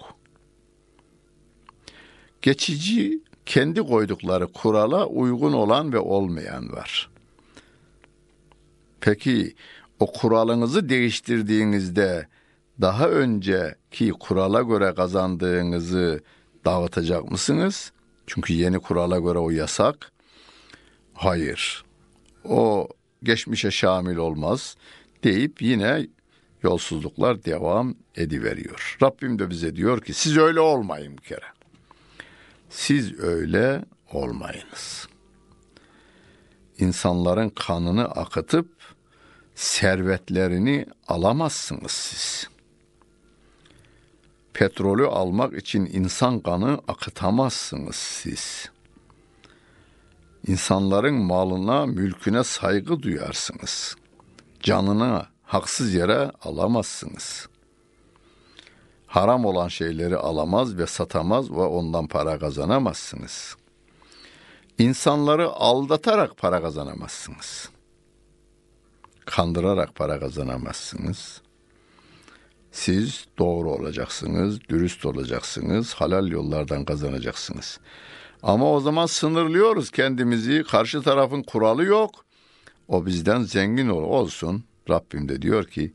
Geçici 2.49 3.21
kendi 3.47 3.81
koydukları 3.81 4.47
kurala 4.47 5.07
uygun 5.07 5.53
olan 5.53 5.93
ve 5.93 5.99
olmayan 5.99 6.73
var. 6.73 7.11
Peki 9.01 9.55
o 10.01 10.13
kuralınızı 10.13 10.89
değiştirdiğinizde 10.89 12.29
daha 12.81 13.09
önceki 13.09 14.11
kurala 14.11 14.63
göre 14.63 14.95
kazandığınızı 14.95 16.21
dağıtacak 16.65 17.31
mısınız? 17.31 17.93
Çünkü 18.27 18.53
yeni 18.53 18.79
kurala 18.79 19.19
göre 19.19 19.39
o 19.39 19.51
yasak. 19.51 20.13
Hayır. 21.15 21.85
O 22.45 22.89
geçmişe 23.23 23.71
şamil 23.71 24.17
olmaz 24.17 24.77
deyip 25.25 25.63
yine 25.63 26.07
yolsuzluklar 26.63 27.45
devam 27.45 27.95
ediveriyor. 28.17 28.97
Rabbim 29.03 29.39
de 29.39 29.51
bize 29.51 29.77
diyor 29.77 30.01
ki 30.01 30.15
siz 30.15 30.37
öyle 30.37 30.61
olmayın 30.61 31.19
bir 31.19 31.23
kere. 31.23 31.58
Siz 32.71 33.21
öyle 33.21 33.85
olmayınız. 34.13 35.09
İnsanların 36.79 37.49
kanını 37.49 38.05
akıtıp 38.05 38.69
servetlerini 39.55 40.87
alamazsınız 41.09 41.93
siz. 41.93 42.49
Petrolü 44.55 45.07
almak 45.07 45.55
için 45.55 45.87
insan 45.93 46.41
kanı 46.41 46.81
akıtamazsınız 46.89 47.97
siz. 47.97 48.71
İnsanların 50.47 51.15
malına, 51.15 51.87
mülküne 51.87 52.45
saygı 52.45 53.03
duyarsınız. 53.03 53.97
Canını 54.61 55.27
haksız 55.43 55.95
yere 55.95 56.31
alamazsınız. 56.43 57.49
Haram 59.09 59.45
olan 59.45 59.69
şeyleri 59.69 60.17
alamaz 60.17 60.79
ve 60.79 60.87
satamaz 60.87 61.51
ve 61.51 61.61
ondan 61.61 62.07
para 62.07 62.39
kazanamazsınız. 62.39 63.57
İnsanları 64.79 65.49
aldatarak 65.49 66.37
para 66.37 66.63
kazanamazsınız. 66.63 67.69
Kandırarak 69.25 69.95
para 69.95 70.21
kazanamazsınız. 70.21 71.41
Siz 72.73 73.27
doğru 73.39 73.71
olacaksınız, 73.71 74.61
dürüst 74.69 75.07
olacaksınız, 75.07 75.95
halal 75.95 76.29
yollardan 76.29 76.85
kazanacaksınız. 76.85 77.81
Ama 78.43 78.73
o 78.73 78.81
zaman 78.81 79.07
sınırlıyoruz 79.07 79.91
kendimizi. 79.91 80.65
Karşı 80.71 81.03
tarafın 81.03 81.43
kuralı 81.43 81.85
yok. 81.85 82.25
O 82.89 83.07
bizden 83.07 83.43
zengin 83.43 83.89
ol, 83.89 84.03
olsun. 84.03 84.65
Rabbim 84.91 85.29
de 85.29 85.43
diyor 85.43 85.65
ki 85.65 85.93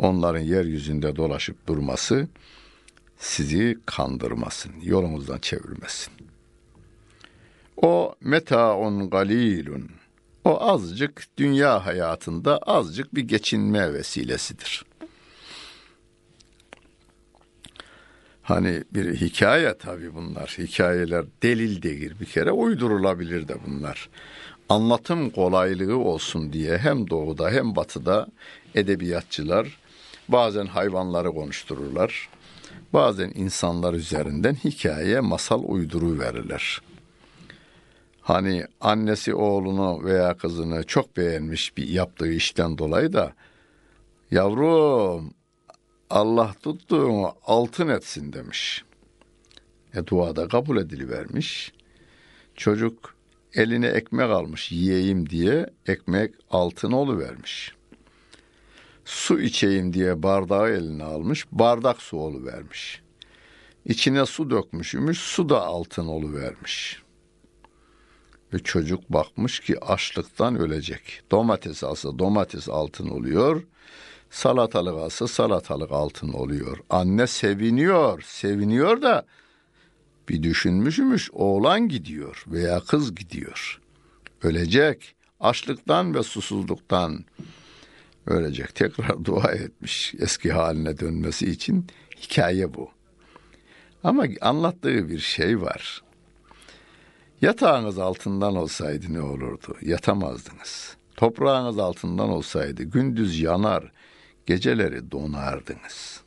onların 0.00 0.40
yeryüzünde 0.40 1.16
dolaşıp 1.16 1.66
durması 1.66 2.28
sizi 3.18 3.78
kandırmasın, 3.86 4.72
yolunuzdan 4.82 5.38
çevirmesin. 5.38 6.12
O 7.76 8.14
metaun 8.20 9.10
galilun. 9.10 9.90
O 10.44 10.60
azıcık 10.60 11.24
dünya 11.36 11.86
hayatında 11.86 12.58
azıcık 12.58 13.14
bir 13.14 13.22
geçinme 13.22 13.94
vesilesidir. 13.94 14.84
Hani 18.42 18.84
bir 18.94 19.14
hikaye 19.14 19.78
tabii 19.78 20.14
bunlar. 20.14 20.56
Hikayeler 20.58 21.24
delil 21.42 21.82
değil 21.82 22.12
bir 22.20 22.26
kere 22.26 22.50
uydurulabilir 22.50 23.48
de 23.48 23.56
bunlar. 23.66 24.08
Anlatım 24.68 25.30
kolaylığı 25.30 25.98
olsun 25.98 26.52
diye 26.52 26.78
hem 26.78 27.10
doğuda 27.10 27.50
hem 27.50 27.76
batıda 27.76 28.26
edebiyatçılar 28.74 29.79
bazen 30.32 30.66
hayvanları 30.66 31.32
konuştururlar. 31.32 32.28
Bazen 32.92 33.32
insanlar 33.34 33.94
üzerinden 33.94 34.54
hikaye, 34.54 35.20
masal 35.20 35.62
uyduru 35.64 36.18
verirler. 36.18 36.80
Hani 38.20 38.64
annesi 38.80 39.34
oğlunu 39.34 40.04
veya 40.04 40.36
kızını 40.36 40.82
çok 40.82 41.16
beğenmiş 41.16 41.76
bir 41.76 41.88
yaptığı 41.88 42.32
işten 42.32 42.78
dolayı 42.78 43.12
da 43.12 43.32
yavrum 44.30 45.34
Allah 46.10 46.54
tuttuğunu 46.62 47.32
altın 47.46 47.88
etsin 47.88 48.32
demiş. 48.32 48.84
E 49.94 50.06
duada 50.06 50.48
kabul 50.48 50.76
edilivermiş. 50.78 51.72
Çocuk 52.54 53.14
eline 53.54 53.86
ekmek 53.86 54.30
almış 54.30 54.72
yiyeyim 54.72 55.30
diye 55.30 55.66
ekmek 55.86 56.34
altın 56.50 57.18
vermiş. 57.18 57.79
Su 59.10 59.40
içeyim 59.40 59.92
diye 59.92 60.22
bardağı 60.22 60.70
eline 60.70 61.04
almış, 61.04 61.46
bardak 61.52 62.02
su 62.02 62.18
vermiş. 62.46 63.02
İçine 63.84 64.26
su 64.26 64.50
dökmüşmüş, 64.50 65.18
su 65.18 65.48
da 65.48 65.62
altın 65.62 66.06
vermiş. 66.34 67.02
Ve 68.52 68.58
çocuk 68.58 69.12
bakmış 69.12 69.60
ki 69.60 69.80
açlıktan 69.80 70.58
ölecek. 70.58 71.22
Domates 71.30 71.84
alsa 71.84 72.18
domates 72.18 72.68
altın 72.68 73.08
oluyor. 73.08 73.62
Salatalık 74.30 74.94
alsa 74.94 75.28
salatalık 75.28 75.92
altın 75.92 76.32
oluyor. 76.32 76.78
Anne 76.90 77.26
seviniyor, 77.26 78.22
seviniyor 78.22 79.02
da 79.02 79.26
bir 80.28 80.42
düşünmüşmüş 80.42 81.30
oğlan 81.32 81.88
gidiyor 81.88 82.44
veya 82.46 82.80
kız 82.80 83.14
gidiyor. 83.14 83.80
Ölecek. 84.42 85.14
Açlıktan 85.40 86.14
ve 86.14 86.22
susuzluktan 86.22 87.24
ölecek. 88.26 88.74
Tekrar 88.74 89.24
dua 89.24 89.52
etmiş 89.52 90.14
eski 90.18 90.52
haline 90.52 90.98
dönmesi 90.98 91.50
için. 91.50 91.86
Hikaye 92.20 92.74
bu. 92.74 92.90
Ama 94.04 94.24
anlattığı 94.40 95.08
bir 95.08 95.18
şey 95.18 95.60
var. 95.60 96.02
Yatağınız 97.42 97.98
altından 97.98 98.56
olsaydı 98.56 99.06
ne 99.14 99.20
olurdu? 99.20 99.76
Yatamazdınız. 99.82 100.96
Toprağınız 101.16 101.78
altından 101.78 102.28
olsaydı 102.28 102.82
gündüz 102.82 103.40
yanar, 103.40 103.92
geceleri 104.46 105.10
donardınız. 105.10 106.20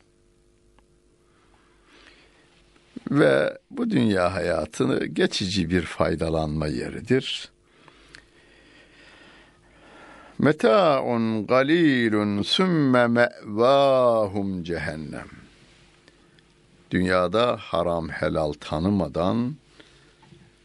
Ve 3.10 3.58
bu 3.70 3.90
dünya 3.90 4.34
hayatını 4.34 5.06
geçici 5.06 5.70
bir 5.70 5.82
faydalanma 5.82 6.66
yeridir. 6.66 7.53
Meta'un 10.44 11.46
galilun 11.46 12.42
sümme 12.42 13.06
me'vahum 13.06 14.64
cehennem. 14.64 15.28
Dünyada 16.90 17.56
haram 17.56 18.08
helal 18.08 18.52
tanımadan 18.52 19.56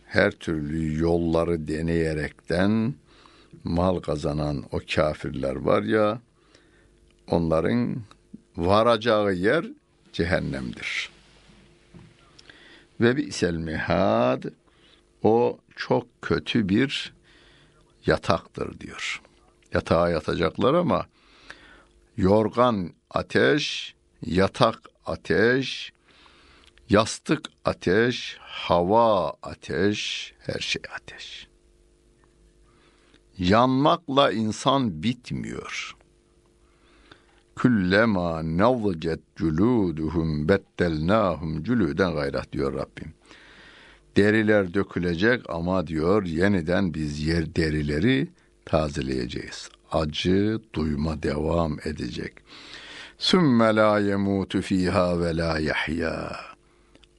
her 0.05 0.31
türlü 0.31 1.01
yolları 1.01 1.67
deneyerekten 1.67 2.93
mal 3.63 3.99
kazanan 3.99 4.63
o 4.71 4.79
kafirler 4.95 5.55
var 5.55 5.83
ya 5.83 6.19
onların 7.27 8.01
varacağı 8.57 9.33
yer 9.33 9.65
cehennemdir. 10.13 11.09
Ve 13.01 13.17
bir 13.17 13.51
mihad 13.51 14.43
o 15.23 15.59
çok 15.75 16.21
kötü 16.21 16.69
bir 16.69 17.13
yataktır 18.05 18.79
diyor. 18.79 19.21
Yatağa 19.73 20.09
yatacaklar 20.09 20.73
ama 20.73 21.05
yorgan 22.17 22.93
ateş, 23.09 23.95
yatak 24.25 24.79
ateş, 25.05 25.93
yastık 26.89 27.41
ateş, 27.65 28.37
hava 28.39 29.29
ateş, 29.43 30.33
her 30.39 30.59
şey 30.59 30.81
ateş. 30.95 31.47
Yanmakla 33.37 34.31
insan 34.31 35.03
bitmiyor. 35.03 35.95
Küllema 37.55 38.41
nevcet 38.43 39.19
culuduhum 39.35 40.49
bettelnahum 40.49 41.63
culuden 41.63 42.13
gayrat 42.13 42.53
diyor 42.53 42.73
Rabbim. 42.73 43.13
Deriler 44.17 44.73
dökülecek 44.73 45.49
ama 45.49 45.87
diyor 45.87 46.25
yeniden 46.25 46.93
biz 46.93 47.27
yer 47.27 47.55
derileri 47.55 48.27
tazeleyeceğiz. 48.68 49.68
Acı 49.92 50.60
duyma 50.74 51.22
devam 51.22 51.78
edecek. 51.84 52.32
Sümme 53.18 53.76
la 53.76 53.98
yemutu 53.98 54.62
fiha 54.62 55.20
ve 55.20 55.36
la 55.36 55.58
yahya. 55.58 56.36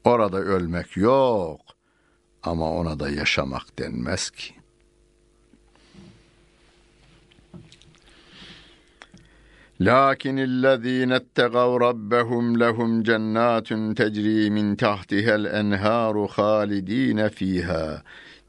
Orada 0.04 0.38
ölmek 0.38 0.98
yok 0.98 1.62
ama 2.44 2.72
ona 2.72 3.00
da 3.00 3.10
yaşamak 3.10 3.80
denmez 3.80 4.30
ki. 4.30 4.56
لكن 9.80 10.40
الذين 10.40 11.12
اتقوا 11.12 11.78
ربهم 11.78 12.58
لهم 12.58 13.04
جنات 13.04 13.70
تجري 13.74 14.50
من 14.50 14.78
تحتها 14.78 15.36
الانهار 15.36 16.28
خالدين 16.28 17.28
فيها 17.28 18.04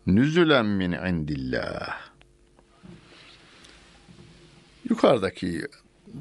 نزلا 0.06 0.62
من 0.62 0.94
عند 0.94 1.30
الله 1.30 1.86
Yukarıdaki 4.89 5.67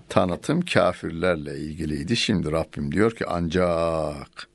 tanıtım 0.08 0.60
kafirlerle 0.60 1.58
ilgiliydi. 1.58 2.16
Şimdi 2.16 2.52
Rabbim 2.52 2.92
diyor 2.92 3.14
ki 3.16 3.24
ancak 3.28 4.48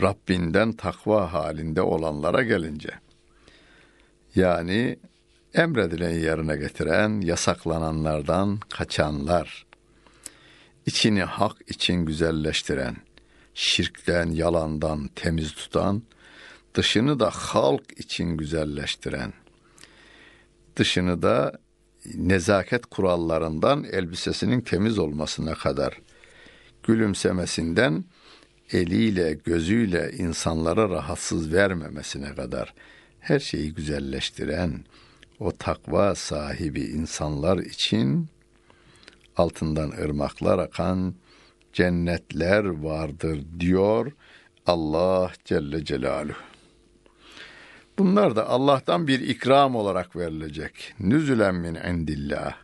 Rabbinden 0.00 0.72
takva 0.72 1.32
halinde 1.32 1.82
olanlara 1.82 2.42
gelince 2.42 2.90
yani 4.34 4.98
emredilen 5.54 6.10
yerine 6.10 6.56
getiren, 6.56 7.20
yasaklananlardan 7.20 8.60
kaçanlar, 8.68 9.66
içini 10.86 11.22
hak 11.22 11.56
için 11.70 11.94
güzelleştiren, 11.94 12.96
şirkten, 13.54 14.26
yalandan 14.26 15.08
temiz 15.14 15.52
tutan, 15.52 16.02
dışını 16.74 17.20
da 17.20 17.30
halk 17.30 18.00
için 18.00 18.36
güzelleştiren, 18.36 19.32
dışını 20.76 21.22
da 21.22 21.58
nezaket 22.14 22.86
kurallarından 22.86 23.84
elbisesinin 23.84 24.60
temiz 24.60 24.98
olmasına 24.98 25.54
kadar, 25.54 26.00
gülümsemesinden 26.82 28.04
eliyle, 28.72 29.38
gözüyle 29.44 30.12
insanlara 30.18 30.88
rahatsız 30.88 31.52
vermemesine 31.52 32.34
kadar 32.34 32.74
her 33.20 33.38
şeyi 33.40 33.74
güzelleştiren 33.74 34.84
o 35.38 35.52
takva 35.52 36.14
sahibi 36.14 36.80
insanlar 36.80 37.58
için 37.58 38.28
altından 39.36 39.90
ırmaklar 39.90 40.58
akan 40.58 41.14
cennetler 41.72 42.64
vardır 42.64 43.44
diyor 43.60 44.12
Allah 44.66 45.32
Celle 45.44 45.84
Celaluhu. 45.84 46.55
Bunlar 47.98 48.36
da 48.36 48.48
Allah'tan 48.48 49.06
bir 49.06 49.20
ikram 49.20 49.76
olarak 49.76 50.16
verilecek. 50.16 50.94
Nüzülen 51.00 51.54
min 51.54 51.74
indillah. 51.74 52.54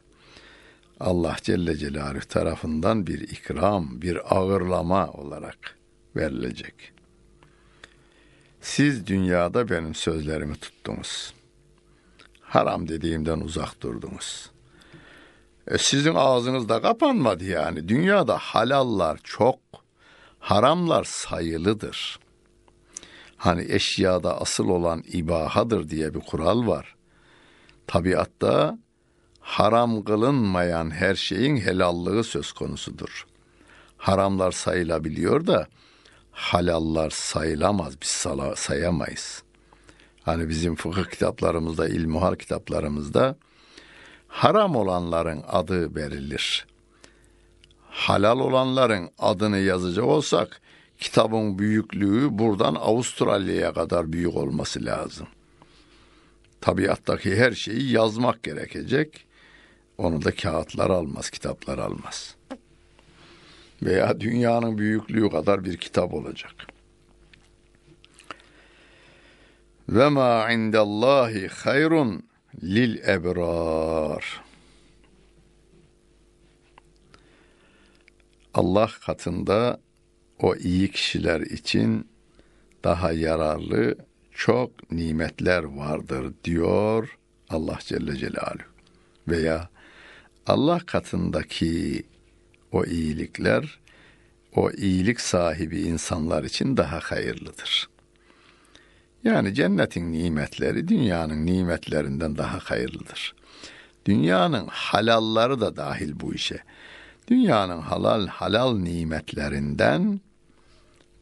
Allah 1.01 1.37
Celle 1.43 1.77
Celaluhu 1.77 2.29
tarafından 2.29 3.07
bir 3.07 3.21
ikram, 3.21 4.03
bir 4.03 4.37
ağırlama 4.37 5.11
olarak 5.11 5.79
verilecek. 6.17 6.93
Siz 8.61 9.07
dünyada 9.07 9.71
benim 9.71 9.95
sözlerimi 9.95 10.57
tuttunuz. 10.57 11.35
Haram 12.41 12.89
dediğimden 12.89 13.41
uzak 13.41 13.83
durdunuz. 13.83 14.51
E 15.69 15.79
sizin 15.79 16.15
ağzınız 16.15 16.69
da 16.69 16.83
kapanmadı 16.83 17.45
yani. 17.45 17.89
Dünyada 17.89 18.39
halallar 18.39 19.21
çok, 19.25 19.59
haramlar 20.39 21.05
sayılıdır. 21.05 22.19
Hani 23.43 23.67
eşyada 23.69 24.41
asıl 24.41 24.69
olan 24.69 25.03
ibahadır 25.13 25.89
diye 25.89 26.15
bir 26.15 26.21
kural 26.21 26.67
var. 26.67 26.95
Tabiatta 27.87 28.79
haram 29.41 30.05
kılınmayan 30.05 30.91
her 30.91 31.15
şeyin 31.15 31.57
helallığı 31.57 32.25
söz 32.25 32.53
konusudur. 32.53 33.27
Haramlar 33.97 34.53
sayılabiliyor 34.53 35.47
da 35.47 35.67
halallar 36.31 37.11
sayılamaz, 37.11 38.01
biz 38.03 38.27
sayamayız. 38.55 39.43
Hani 40.23 40.49
bizim 40.49 40.77
fıkıh 40.77 41.05
kitaplarımızda, 41.05 41.89
ilmuhal 41.89 42.35
kitaplarımızda 42.35 43.37
haram 44.29 44.77
olanların 44.77 45.45
adı 45.49 45.95
verilir. 45.95 46.67
Halal 47.91 48.41
olanların 48.41 49.11
adını 49.19 49.59
yazacak 49.59 50.05
olsak 50.05 50.61
kitabın 51.03 51.59
büyüklüğü 51.59 52.39
buradan 52.39 52.75
Avustralya'ya 52.75 53.73
kadar 53.73 54.13
büyük 54.13 54.37
olması 54.37 54.85
lazım. 54.85 55.27
Tabiattaki 56.61 57.37
her 57.37 57.53
şeyi 57.53 57.93
yazmak 57.93 58.43
gerekecek. 58.43 59.27
Onu 59.99 60.25
da 60.25 60.35
kağıtlar 60.35 60.91
almaz, 60.91 61.31
kitaplar 61.31 61.79
almaz. 61.79 62.37
Veya 63.83 64.21
dünyanın 64.21 64.79
büyüklüğü 64.79 65.31
kadar 65.31 65.65
bir 65.65 65.77
kitap 65.77 66.15
olacak. 66.15 66.55
Ve 69.89 70.09
ma 70.09 70.53
indallahi 70.53 71.49
hayrun 71.49 72.23
lil 72.63 73.09
ebrar. 73.09 74.43
Allah 78.55 78.91
katında 79.07 79.81
o 80.43 80.57
iyi 80.57 80.91
kişiler 80.91 81.41
için 81.41 82.09
daha 82.85 83.13
yararlı 83.13 83.97
çok 84.33 84.93
nimetler 84.93 85.63
vardır 85.63 86.33
diyor 86.45 87.19
Allah 87.49 87.79
Celle 87.81 88.17
Celaluhu. 88.17 88.73
Veya 89.29 89.69
Allah 90.47 90.81
katındaki 90.87 92.03
o 92.73 92.85
iyilikler 92.85 93.79
o 94.57 94.71
iyilik 94.71 95.21
sahibi 95.21 95.81
insanlar 95.81 96.45
için 96.45 96.77
daha 96.77 97.01
hayırlıdır. 97.01 97.89
Yani 99.25 99.55
cennetin 99.55 100.13
nimetleri 100.13 100.89
dünyanın 100.89 101.47
nimetlerinden 101.47 102.37
daha 102.37 102.59
hayırlıdır. 102.59 103.35
Dünyanın 104.07 104.67
halalları 104.67 105.61
da 105.61 105.77
dahil 105.77 106.21
bu 106.21 106.35
işe. 106.35 106.59
Dünyanın 107.29 107.81
halal 107.81 108.27
halal 108.27 108.79
nimetlerinden 108.79 110.21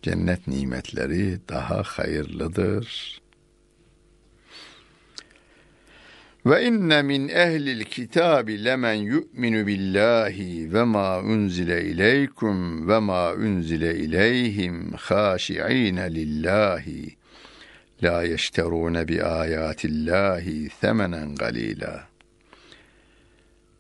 cennet 0.03 0.47
nimetleri 0.47 1.39
daha 1.49 1.83
hayırlıdır. 1.83 3.21
Ve 6.47 6.65
inne 6.65 7.03
min 7.03 7.29
ehlil 7.29 7.85
kitabi 7.85 8.65
lemen 8.65 8.95
yu'minu 8.95 9.67
billahi 9.67 10.73
ve 10.73 10.85
ma 10.85 11.21
unzile 11.21 11.85
ileykum 11.85 12.89
ve 12.89 12.99
ma 12.99 13.33
unzile 13.33 13.97
ileyhim 13.97 14.93
haşi'in 14.93 15.97
lillahi 15.97 17.17
la 18.03 18.23
yeşterune 18.23 19.09
bi 19.09 19.25
ayatillahi 19.25 20.71
semenen 20.81 21.35
galila. 21.35 22.09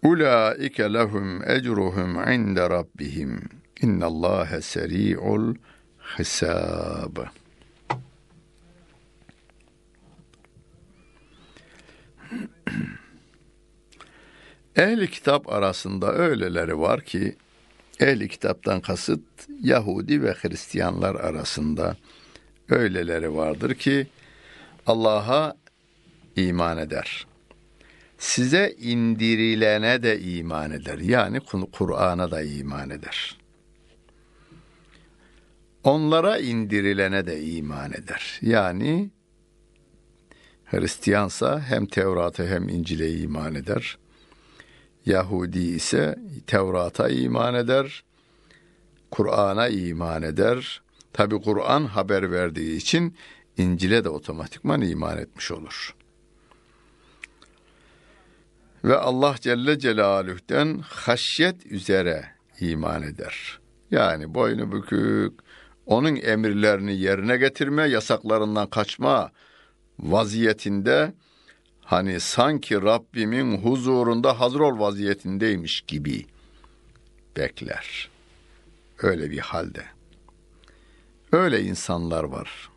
Ulaike 0.02 0.92
lehum 0.92 1.50
ecruhum 1.50 2.30
inde 2.33 2.70
rabbihim. 2.70 3.40
İnnallâhe 3.83 4.61
seri'ul 4.61 5.54
hisab. 6.18 7.16
Ehli 14.76 15.10
kitap 15.10 15.52
arasında 15.52 16.12
öyleleri 16.12 16.78
var 16.78 17.00
ki 17.00 17.36
ehli 18.00 18.28
kitaptan 18.28 18.80
kasıt 18.80 19.20
Yahudi 19.62 20.22
ve 20.22 20.32
Hristiyanlar 20.32 21.14
arasında 21.14 21.96
öyleleri 22.68 23.34
vardır 23.34 23.74
ki 23.74 24.06
Allah'a 24.86 25.56
iman 26.36 26.78
eder. 26.78 27.26
Size 28.18 28.74
indirilene 28.78 30.02
de 30.02 30.20
iman 30.20 30.70
eder. 30.70 30.98
Yani 30.98 31.40
Kur'an'a 31.72 32.30
da 32.30 32.42
iman 32.42 32.90
eder. 32.90 33.39
Onlara 35.84 36.38
indirilene 36.38 37.26
de 37.26 37.42
iman 37.42 37.92
eder. 37.92 38.38
Yani 38.42 39.10
Hristiyansa 40.64 41.60
hem 41.60 41.86
Tevrat'a 41.86 42.44
hem 42.44 42.68
İncil'e 42.68 43.12
iman 43.12 43.54
eder. 43.54 43.98
Yahudi 45.06 45.58
ise 45.58 46.18
Tevrat'a 46.46 47.08
iman 47.08 47.54
eder. 47.54 48.04
Kur'an'a 49.10 49.68
iman 49.68 50.22
eder. 50.22 50.82
Tabi 51.12 51.40
Kur'an 51.40 51.84
haber 51.84 52.32
verdiği 52.32 52.76
için 52.76 53.16
İncil'e 53.56 54.04
de 54.04 54.08
otomatikman 54.08 54.80
iman 54.80 55.18
etmiş 55.18 55.50
olur. 55.50 55.94
Ve 58.84 58.96
Allah 58.96 59.34
Celle 59.40 59.78
Celaluh'ten 59.78 60.78
haşyet 60.78 61.66
üzere 61.66 62.24
iman 62.60 63.02
eder. 63.02 63.60
Yani 63.90 64.34
boynu 64.34 64.72
bükük, 64.72 65.40
onun 65.90 66.16
emirlerini 66.16 66.96
yerine 66.96 67.37
getirme, 67.37 67.83
yasaklarından 67.83 68.70
kaçma 68.70 69.31
vaziyetinde 69.98 71.12
hani 71.81 72.20
sanki 72.20 72.83
Rabbimin 72.83 73.57
huzurunda 73.57 74.40
hazır 74.40 74.61
ol 74.61 74.79
vaziyetindeymiş 74.79 75.81
gibi 75.81 76.26
bekler. 77.37 78.11
Öyle 79.03 79.31
bir 79.31 79.38
halde. 79.38 79.85
Öyle 81.33 81.62
insanlar 81.62 82.24
var 82.24 82.70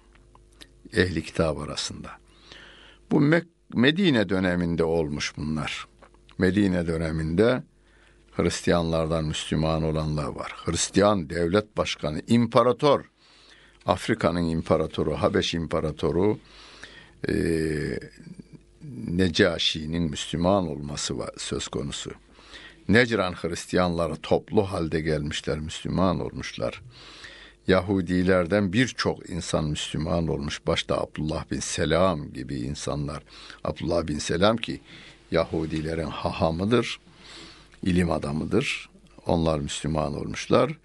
ehli 0.94 1.24
kitap 1.24 1.58
arasında. 1.58 2.12
Bu 3.12 3.22
Medine 3.74 4.30
döneminde 4.30 4.84
olmuş 4.84 5.34
bunlar. 5.38 5.88
Medine 6.38 6.88
döneminde 6.88 7.64
Hristiyanlardan 8.36 9.26
Müslüman 9.26 9.84
olanlar 9.84 10.28
var. 10.28 10.56
Hristiyan 10.66 11.30
devlet 11.30 11.78
başkanı, 11.78 12.22
imparator, 12.28 13.06
Afrika'nın 13.86 14.50
imparatoru, 14.50 15.14
Habeş 15.14 15.54
imparatoru, 15.54 16.40
e, 17.30 17.34
Necaşi'nin 19.08 20.04
Müslüman 20.04 20.68
olması 20.68 21.18
var, 21.18 21.30
söz 21.38 21.68
konusu. 21.68 22.12
Necran 22.90 23.34
Hristiyanları 23.34 24.16
toplu 24.16 24.64
halde 24.64 25.02
gelmişler, 25.02 25.60
Müslüman 25.60 26.20
olmuşlar. 26.20 26.82
Yahudilerden 27.68 28.74
birçok 28.74 29.30
insan 29.30 29.66
Müslüman 29.66 30.28
olmuş. 30.28 30.68
Başta 30.68 30.98
Abdullah 31.02 31.52
bin 31.52 31.60
Selam 31.60 32.34
gibi 32.34 32.56
insanlar. 32.56 33.24
Abdullah 33.64 34.08
bin 34.08 34.20
Selam 34.20 34.58
ki 34.58 34.82
Yahudilerin 35.32 36.10
hahamıdır, 36.10 37.00
ilim 37.84 38.12
adamıdır. 38.12 38.90
Onlar 39.26 39.60
Müslüman 39.60 40.16
olmuşlar. 40.16 40.80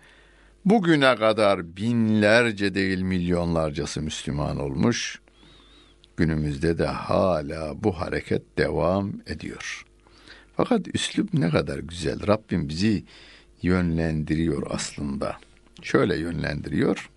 Bugüne 0.64 1.16
kadar 1.16 1.76
binlerce 1.76 2.74
değil 2.74 3.00
milyonlarcası 3.00 4.02
Müslüman 4.02 4.58
olmuş. 4.60 5.20
Günümüzde 6.16 6.78
de 6.78 6.86
hala 6.86 7.84
bu 7.84 8.00
hareket 8.00 8.58
devam 8.58 9.12
ediyor. 9.26 9.84
Fakat 10.56 10.94
üslup 10.94 11.34
ne 11.34 11.50
kadar 11.50 11.78
güzel. 11.78 12.26
Rabbim 12.26 12.68
bizi 12.68 13.04
yönlendiriyor 13.62 14.66
aslında. 14.70 15.36
Şöyle 15.82 16.16
yönlendiriyor. 16.16 17.10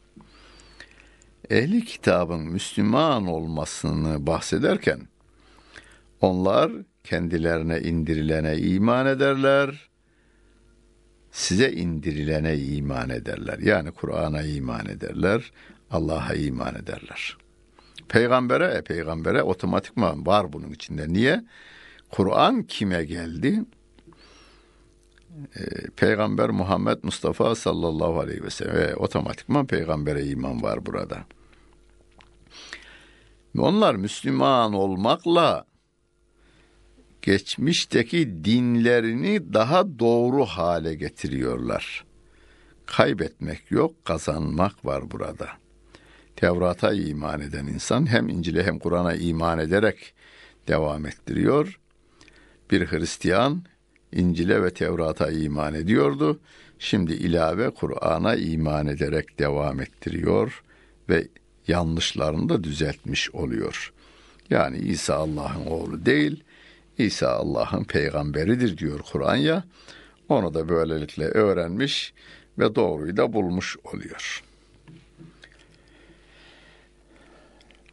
Ehli 1.50 1.86
kitabın 1.86 2.42
Müslüman 2.42 3.28
olmasını 3.28 4.28
bahsederken 4.28 5.00
onlar 6.22 6.72
kendilerine 7.04 7.80
indirilene 7.80 8.58
iman 8.58 9.06
ederler. 9.06 9.90
Size 11.32 11.72
indirilene 11.72 12.58
iman 12.58 13.10
ederler. 13.10 13.60
Yani 13.60 13.92
Kur'an'a 13.92 14.42
iman 14.42 14.86
ederler. 14.86 15.52
Allah'a 15.92 16.34
iman 16.34 16.76
ederler. 16.76 17.38
Peygambere, 18.10 18.66
e, 18.66 18.82
peygambere 18.82 19.44
otomatikman 19.44 20.26
var 20.26 20.54
bunun 20.54 20.72
içinde. 20.72 21.14
Niye? 21.14 21.44
Kur'an 22.10 22.64
kime 22.64 23.04
geldi? 23.04 23.62
E, 25.56 25.62
Peygamber 25.96 26.50
Muhammed 26.50 26.98
Mustafa 27.04 27.56
sallallahu 27.56 28.20
aleyhi 28.20 28.44
ve 28.44 28.50
sellem 28.50 28.76
ve 28.76 28.96
otomatikman 28.96 29.68
peygambere 29.68 30.26
iman 30.26 30.62
var 30.62 30.86
burada. 30.86 31.26
Onlar 33.58 33.96
Müslüman 33.96 34.74
olmakla 34.74 35.66
geçmişteki 37.22 38.46
dinlerini 38.46 39.54
daha 39.54 40.00
doğru 40.00 40.46
hale 40.46 40.96
getiriyorlar. 40.96 42.06
Kaybetmek 42.86 43.72
yok, 43.72 44.06
kazanmak 44.06 44.86
var 44.86 45.12
burada. 45.12 45.48
Tevrat'a 46.36 46.94
iman 46.94 47.42
eden 47.42 47.68
insan 47.68 48.10
hem 48.10 48.30
İncil'e 48.30 48.64
hem 48.64 48.80
Kur'an'a 48.80 49.14
iman 49.14 49.60
ederek 49.60 50.14
devam 50.68 51.06
ettiriyor. 51.06 51.80
Bir 52.72 52.88
Hristiyan 52.88 53.64
İncil'e 54.12 54.64
ve 54.64 54.74
Tevrat'a 54.74 55.32
iman 55.32 55.74
ediyordu. 55.74 56.40
Şimdi 56.80 57.14
ilave 57.14 57.70
Kur'an'a 57.70 58.36
iman 58.36 58.88
ederek 58.88 59.40
devam 59.40 59.82
ettiriyor 59.82 60.64
ve 61.10 61.28
yanlışlarını 61.68 62.50
da 62.50 62.64
düzeltmiş 62.64 63.32
oluyor. 63.32 63.94
Yani 64.50 64.78
İsa 64.78 65.16
Allah'ın 65.16 65.66
oğlu 65.66 66.06
değil, 66.06 66.44
İsa 67.06 67.30
Allah'ın 67.30 67.84
peygamberidir 67.84 68.78
diyor 68.78 69.00
Kur'an 69.12 69.36
ya. 69.36 69.64
Onu 70.30 70.54
da 70.54 70.70
böylelikle 70.70 71.26
öğrenmiş 71.26 72.14
ve 72.60 72.76
doğruyu 72.76 73.18
da 73.18 73.34
bulmuş 73.34 73.78
oluyor. 73.84 74.44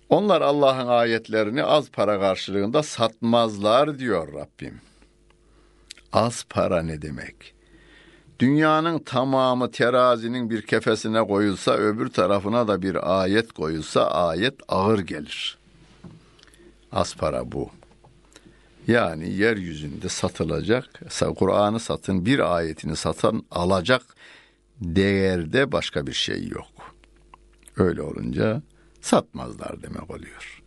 Onlar 0.08 0.40
Allah'ın 0.40 0.86
ayetlerini 0.86 1.64
az 1.64 1.90
para 1.90 2.20
karşılığında 2.20 2.82
satmazlar 2.82 3.98
diyor 3.98 4.32
Rabbim. 4.32 4.80
Az 6.12 6.44
para 6.50 6.82
ne 6.82 7.02
demek? 7.02 7.54
Dünyanın 8.38 8.98
tamamı 8.98 9.70
terazinin 9.70 10.50
bir 10.50 10.62
kefesine 10.62 11.26
koyulsa 11.26 11.72
öbür 11.72 12.08
tarafına 12.08 12.68
da 12.68 12.82
bir 12.82 13.20
ayet 13.20 13.52
koyulsa 13.52 14.06
ayet 14.06 14.54
ağır 14.68 14.98
gelir. 14.98 15.58
Az 16.92 17.16
para 17.16 17.52
bu. 17.52 17.77
Yani 18.88 19.32
yeryüzünde 19.32 20.08
satılacak, 20.08 21.00
Kur'an'ı 21.38 21.80
satın, 21.80 22.26
bir 22.26 22.56
ayetini 22.56 22.96
satan 22.96 23.42
alacak 23.50 24.02
değerde 24.80 25.72
başka 25.72 26.06
bir 26.06 26.12
şey 26.12 26.48
yok. 26.48 26.94
Öyle 27.76 28.02
olunca 28.02 28.62
satmazlar 29.00 29.82
demek 29.82 30.10
oluyor. 30.10 30.62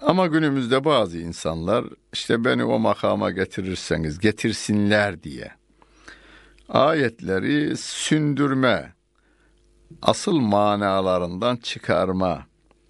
Ama 0.00 0.26
günümüzde 0.26 0.84
bazı 0.84 1.18
insanlar 1.18 1.84
işte 2.12 2.44
beni 2.44 2.64
o 2.64 2.78
makama 2.78 3.30
getirirseniz 3.30 4.18
getirsinler 4.18 5.22
diye 5.22 5.50
ayetleri 6.68 7.76
sündürme, 7.76 8.92
asıl 10.02 10.38
manalarından 10.38 11.56
çıkarma, 11.56 12.46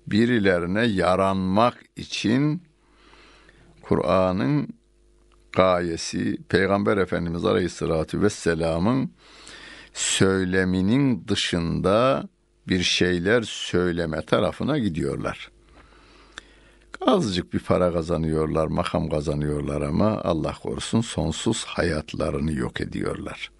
birilerine 0.06 0.84
yaranmak 0.86 1.84
için 1.96 2.67
Kur'an'ın 3.88 4.68
gayesi 5.52 6.38
Peygamber 6.48 6.96
Efendimiz 6.96 7.44
Aleyhisselatü 7.44 8.22
Vesselam'ın 8.22 9.12
söyleminin 9.92 11.24
dışında 11.28 12.28
bir 12.68 12.82
şeyler 12.82 13.42
söyleme 13.42 14.22
tarafına 14.22 14.78
gidiyorlar. 14.78 15.50
Azıcık 17.00 17.52
bir 17.54 17.58
para 17.58 17.92
kazanıyorlar, 17.92 18.66
makam 18.66 19.08
kazanıyorlar 19.08 19.82
ama 19.82 20.20
Allah 20.22 20.54
korusun 20.62 21.00
sonsuz 21.00 21.64
hayatlarını 21.64 22.52
yok 22.52 22.80
ediyorlar. 22.80 23.50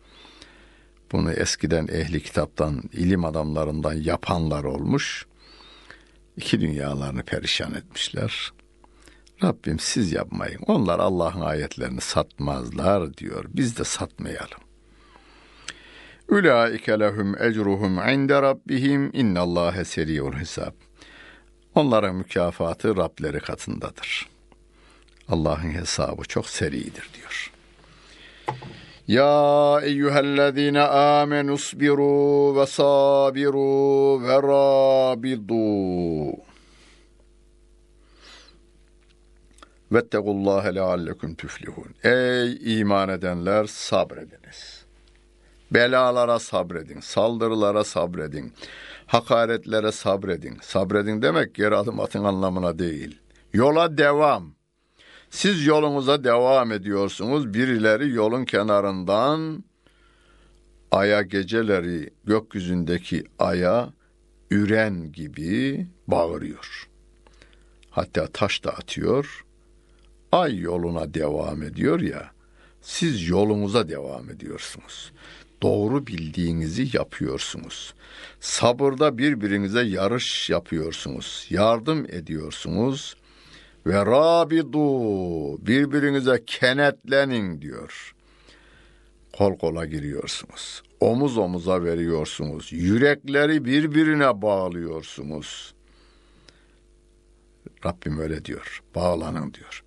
Bunu 1.12 1.32
eskiden 1.32 1.88
ehli 1.88 2.22
kitaptan, 2.22 2.82
ilim 2.92 3.24
adamlarından 3.24 3.94
yapanlar 3.94 4.64
olmuş. 4.64 5.26
İki 6.36 6.60
dünyalarını 6.60 7.22
perişan 7.22 7.74
etmişler. 7.74 8.52
Rabbim 9.42 9.78
siz 9.78 10.12
yapmayın. 10.12 10.60
Onlar 10.66 10.98
Allah'ın 10.98 11.40
ayetlerini 11.40 12.00
satmazlar 12.00 13.16
diyor. 13.16 13.44
Biz 13.48 13.78
de 13.78 13.84
satmayalım. 13.84 14.60
Ulaike 16.28 17.00
lehum 17.00 17.42
ecruhum 17.42 18.08
inde 18.08 18.42
rabbihim 18.42 19.10
innallâhe 19.12 19.84
seriyul 19.84 20.32
hisab. 20.32 20.72
Onların 21.74 22.16
mükafatı 22.16 22.96
Rableri 22.96 23.40
katındadır. 23.40 24.28
Allah'ın 25.28 25.70
hesabı 25.70 26.22
çok 26.22 26.46
seridir 26.46 27.10
diyor. 27.14 27.52
Ya 29.08 29.80
eyyühellezine 29.82 30.82
amenu 30.82 31.58
sbiru 31.58 32.56
ve 32.56 32.66
sabiru 32.66 34.22
ve 34.22 34.42
rabidu. 34.42 36.47
Vettegullâhe 39.92 40.74
leallekum 40.74 41.34
tüflihun. 41.34 41.94
Ey 42.04 42.80
iman 42.80 43.08
edenler 43.08 43.64
sabrediniz. 43.64 44.84
Belalara 45.70 46.38
sabredin, 46.38 47.00
saldırılara 47.00 47.84
sabredin, 47.84 48.52
hakaretlere 49.06 49.92
sabredin. 49.92 50.58
Sabredin 50.62 51.22
demek 51.22 51.54
geri 51.54 51.76
adım 51.76 52.00
atın 52.00 52.24
anlamına 52.24 52.78
değil. 52.78 53.18
Yola 53.52 53.98
devam. 53.98 54.54
Siz 55.30 55.66
yolunuza 55.66 56.24
devam 56.24 56.72
ediyorsunuz. 56.72 57.54
Birileri 57.54 58.10
yolun 58.10 58.44
kenarından 58.44 59.64
aya 60.90 61.22
geceleri 61.22 62.10
gökyüzündeki 62.24 63.24
aya 63.38 63.92
üren 64.50 65.12
gibi 65.12 65.86
bağırıyor. 66.06 66.88
Hatta 67.90 68.26
taş 68.26 68.64
da 68.64 68.70
atıyor. 68.70 69.44
Ay 70.32 70.58
yoluna 70.58 71.14
devam 71.14 71.62
ediyor 71.62 72.00
ya. 72.00 72.30
Siz 72.80 73.28
yolunuza 73.28 73.88
devam 73.88 74.30
ediyorsunuz. 74.30 75.12
Doğru 75.62 76.06
bildiğinizi 76.06 76.96
yapıyorsunuz. 76.96 77.94
Sabırda 78.40 79.18
birbirinize 79.18 79.82
yarış 79.82 80.50
yapıyorsunuz. 80.50 81.46
Yardım 81.50 82.06
ediyorsunuz. 82.10 83.16
Ve 83.86 84.06
rabidu 84.06 84.78
birbirinize 85.66 86.42
kenetlenin 86.46 87.60
diyor. 87.60 88.14
Kol 89.32 89.58
kola 89.58 89.86
giriyorsunuz. 89.86 90.82
Omuz 91.00 91.38
omuza 91.38 91.84
veriyorsunuz. 91.84 92.72
Yürekleri 92.72 93.64
birbirine 93.64 94.42
bağlıyorsunuz. 94.42 95.74
Rabbim 97.86 98.18
öyle 98.18 98.44
diyor. 98.44 98.82
Bağlanın 98.94 99.54
diyor. 99.54 99.84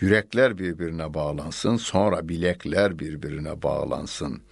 Yürekler 0.00 0.58
birbirine 0.58 1.14
bağlansın, 1.14 1.76
sonra 1.76 2.28
bilekler 2.28 2.98
birbirine 2.98 3.62
bağlansın. 3.62 4.42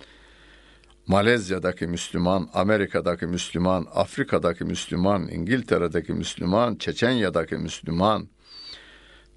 Malezya'daki 1.06 1.86
Müslüman, 1.86 2.48
Amerika'daki 2.54 3.26
Müslüman, 3.26 3.86
Afrika'daki 3.94 4.64
Müslüman, 4.64 5.28
İngiltere'deki 5.28 6.12
Müslüman, 6.12 6.76
Çeçenya'daki 6.76 7.54
Müslüman, 7.56 8.28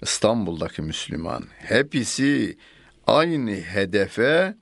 İstanbul'daki 0.02 0.82
Müslüman 0.82 1.44
hepsi 1.58 2.56
aynı 3.06 3.50
hedefe 3.50 4.56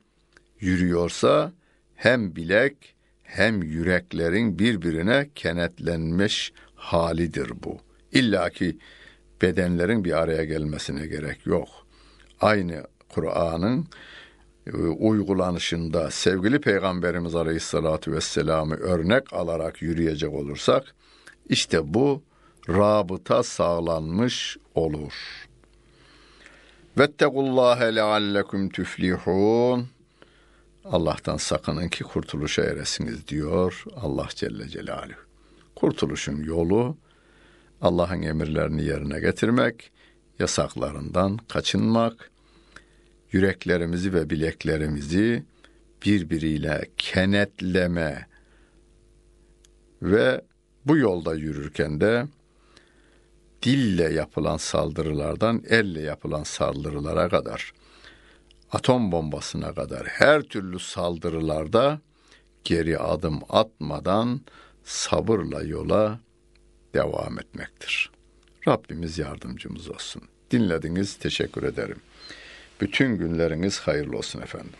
yürüyorsa 0.61 1.53
hem 1.95 2.37
bilek 2.37 2.95
hem 3.23 3.63
yüreklerin 3.63 4.59
birbirine 4.59 5.31
kenetlenmiş 5.35 6.53
halidir 6.75 7.53
bu. 7.63 7.79
İlla 8.13 8.51
ki 8.51 8.79
bedenlerin 9.43 10.05
bir 10.05 10.13
araya 10.13 10.45
gelmesine 10.45 11.07
gerek 11.07 11.47
yok. 11.47 11.69
Aynı 12.41 12.87
Kur'an'ın 13.09 13.87
e, 14.67 14.77
uygulanışında 14.81 16.11
sevgili 16.11 16.61
Peygamberimiz 16.61 17.35
Aleyhisselatü 17.35 18.13
Vesselam'ı 18.13 18.75
örnek 18.75 19.33
alarak 19.33 19.83
yürüyecek 19.83 20.35
olursak 20.35 20.95
işte 21.49 21.95
bu 21.95 22.23
rabıta 22.69 23.43
sağlanmış 23.43 24.57
olur. 24.75 25.13
Vettekullâhe 26.99 27.95
leallekum 27.95 28.69
tüflihun. 28.69 29.89
Allah'tan 30.85 31.37
sakının 31.37 31.89
ki 31.89 32.05
kurtuluşa 32.05 32.63
eresiniz 32.63 33.29
diyor 33.29 33.85
Allah 33.97 34.29
Celle 34.35 34.69
Celaluhu. 34.69 35.21
Kurtuluşun 35.77 36.45
yolu 36.45 36.97
Allah'ın 37.81 38.23
emirlerini 38.23 38.85
yerine 38.85 39.21
getirmek, 39.21 39.91
yasaklarından 40.39 41.37
kaçınmak, 41.37 42.31
yüreklerimizi 43.33 44.13
ve 44.15 44.31
bileklerimizi 44.31 45.45
birbiriyle 46.05 46.89
kenetleme 46.97 48.27
ve 50.03 50.41
bu 50.87 50.97
yolda 50.97 51.35
yürürken 51.35 52.01
de 52.01 52.27
dille 53.63 54.13
yapılan 54.13 54.57
saldırılardan 54.57 55.63
elle 55.69 56.01
yapılan 56.01 56.43
saldırılara 56.43 57.29
kadar 57.29 57.73
atom 58.73 59.13
bombasına 59.13 59.75
kadar 59.75 60.07
her 60.07 60.43
türlü 60.43 60.79
saldırılarda 60.79 62.01
geri 62.65 62.99
adım 62.99 63.41
atmadan 63.49 64.41
sabırla 64.85 65.63
yola 65.63 66.21
devam 66.95 67.39
etmektir. 67.39 68.11
Rabbimiz 68.69 69.19
yardımcımız 69.19 69.91
olsun. 69.91 70.23
Dinlediniz, 70.51 71.17
teşekkür 71.17 71.63
ederim. 71.63 72.01
Bütün 72.81 73.17
günleriniz 73.19 73.81
hayırlı 73.81 74.17
olsun 74.17 74.43
efendim. 74.43 74.73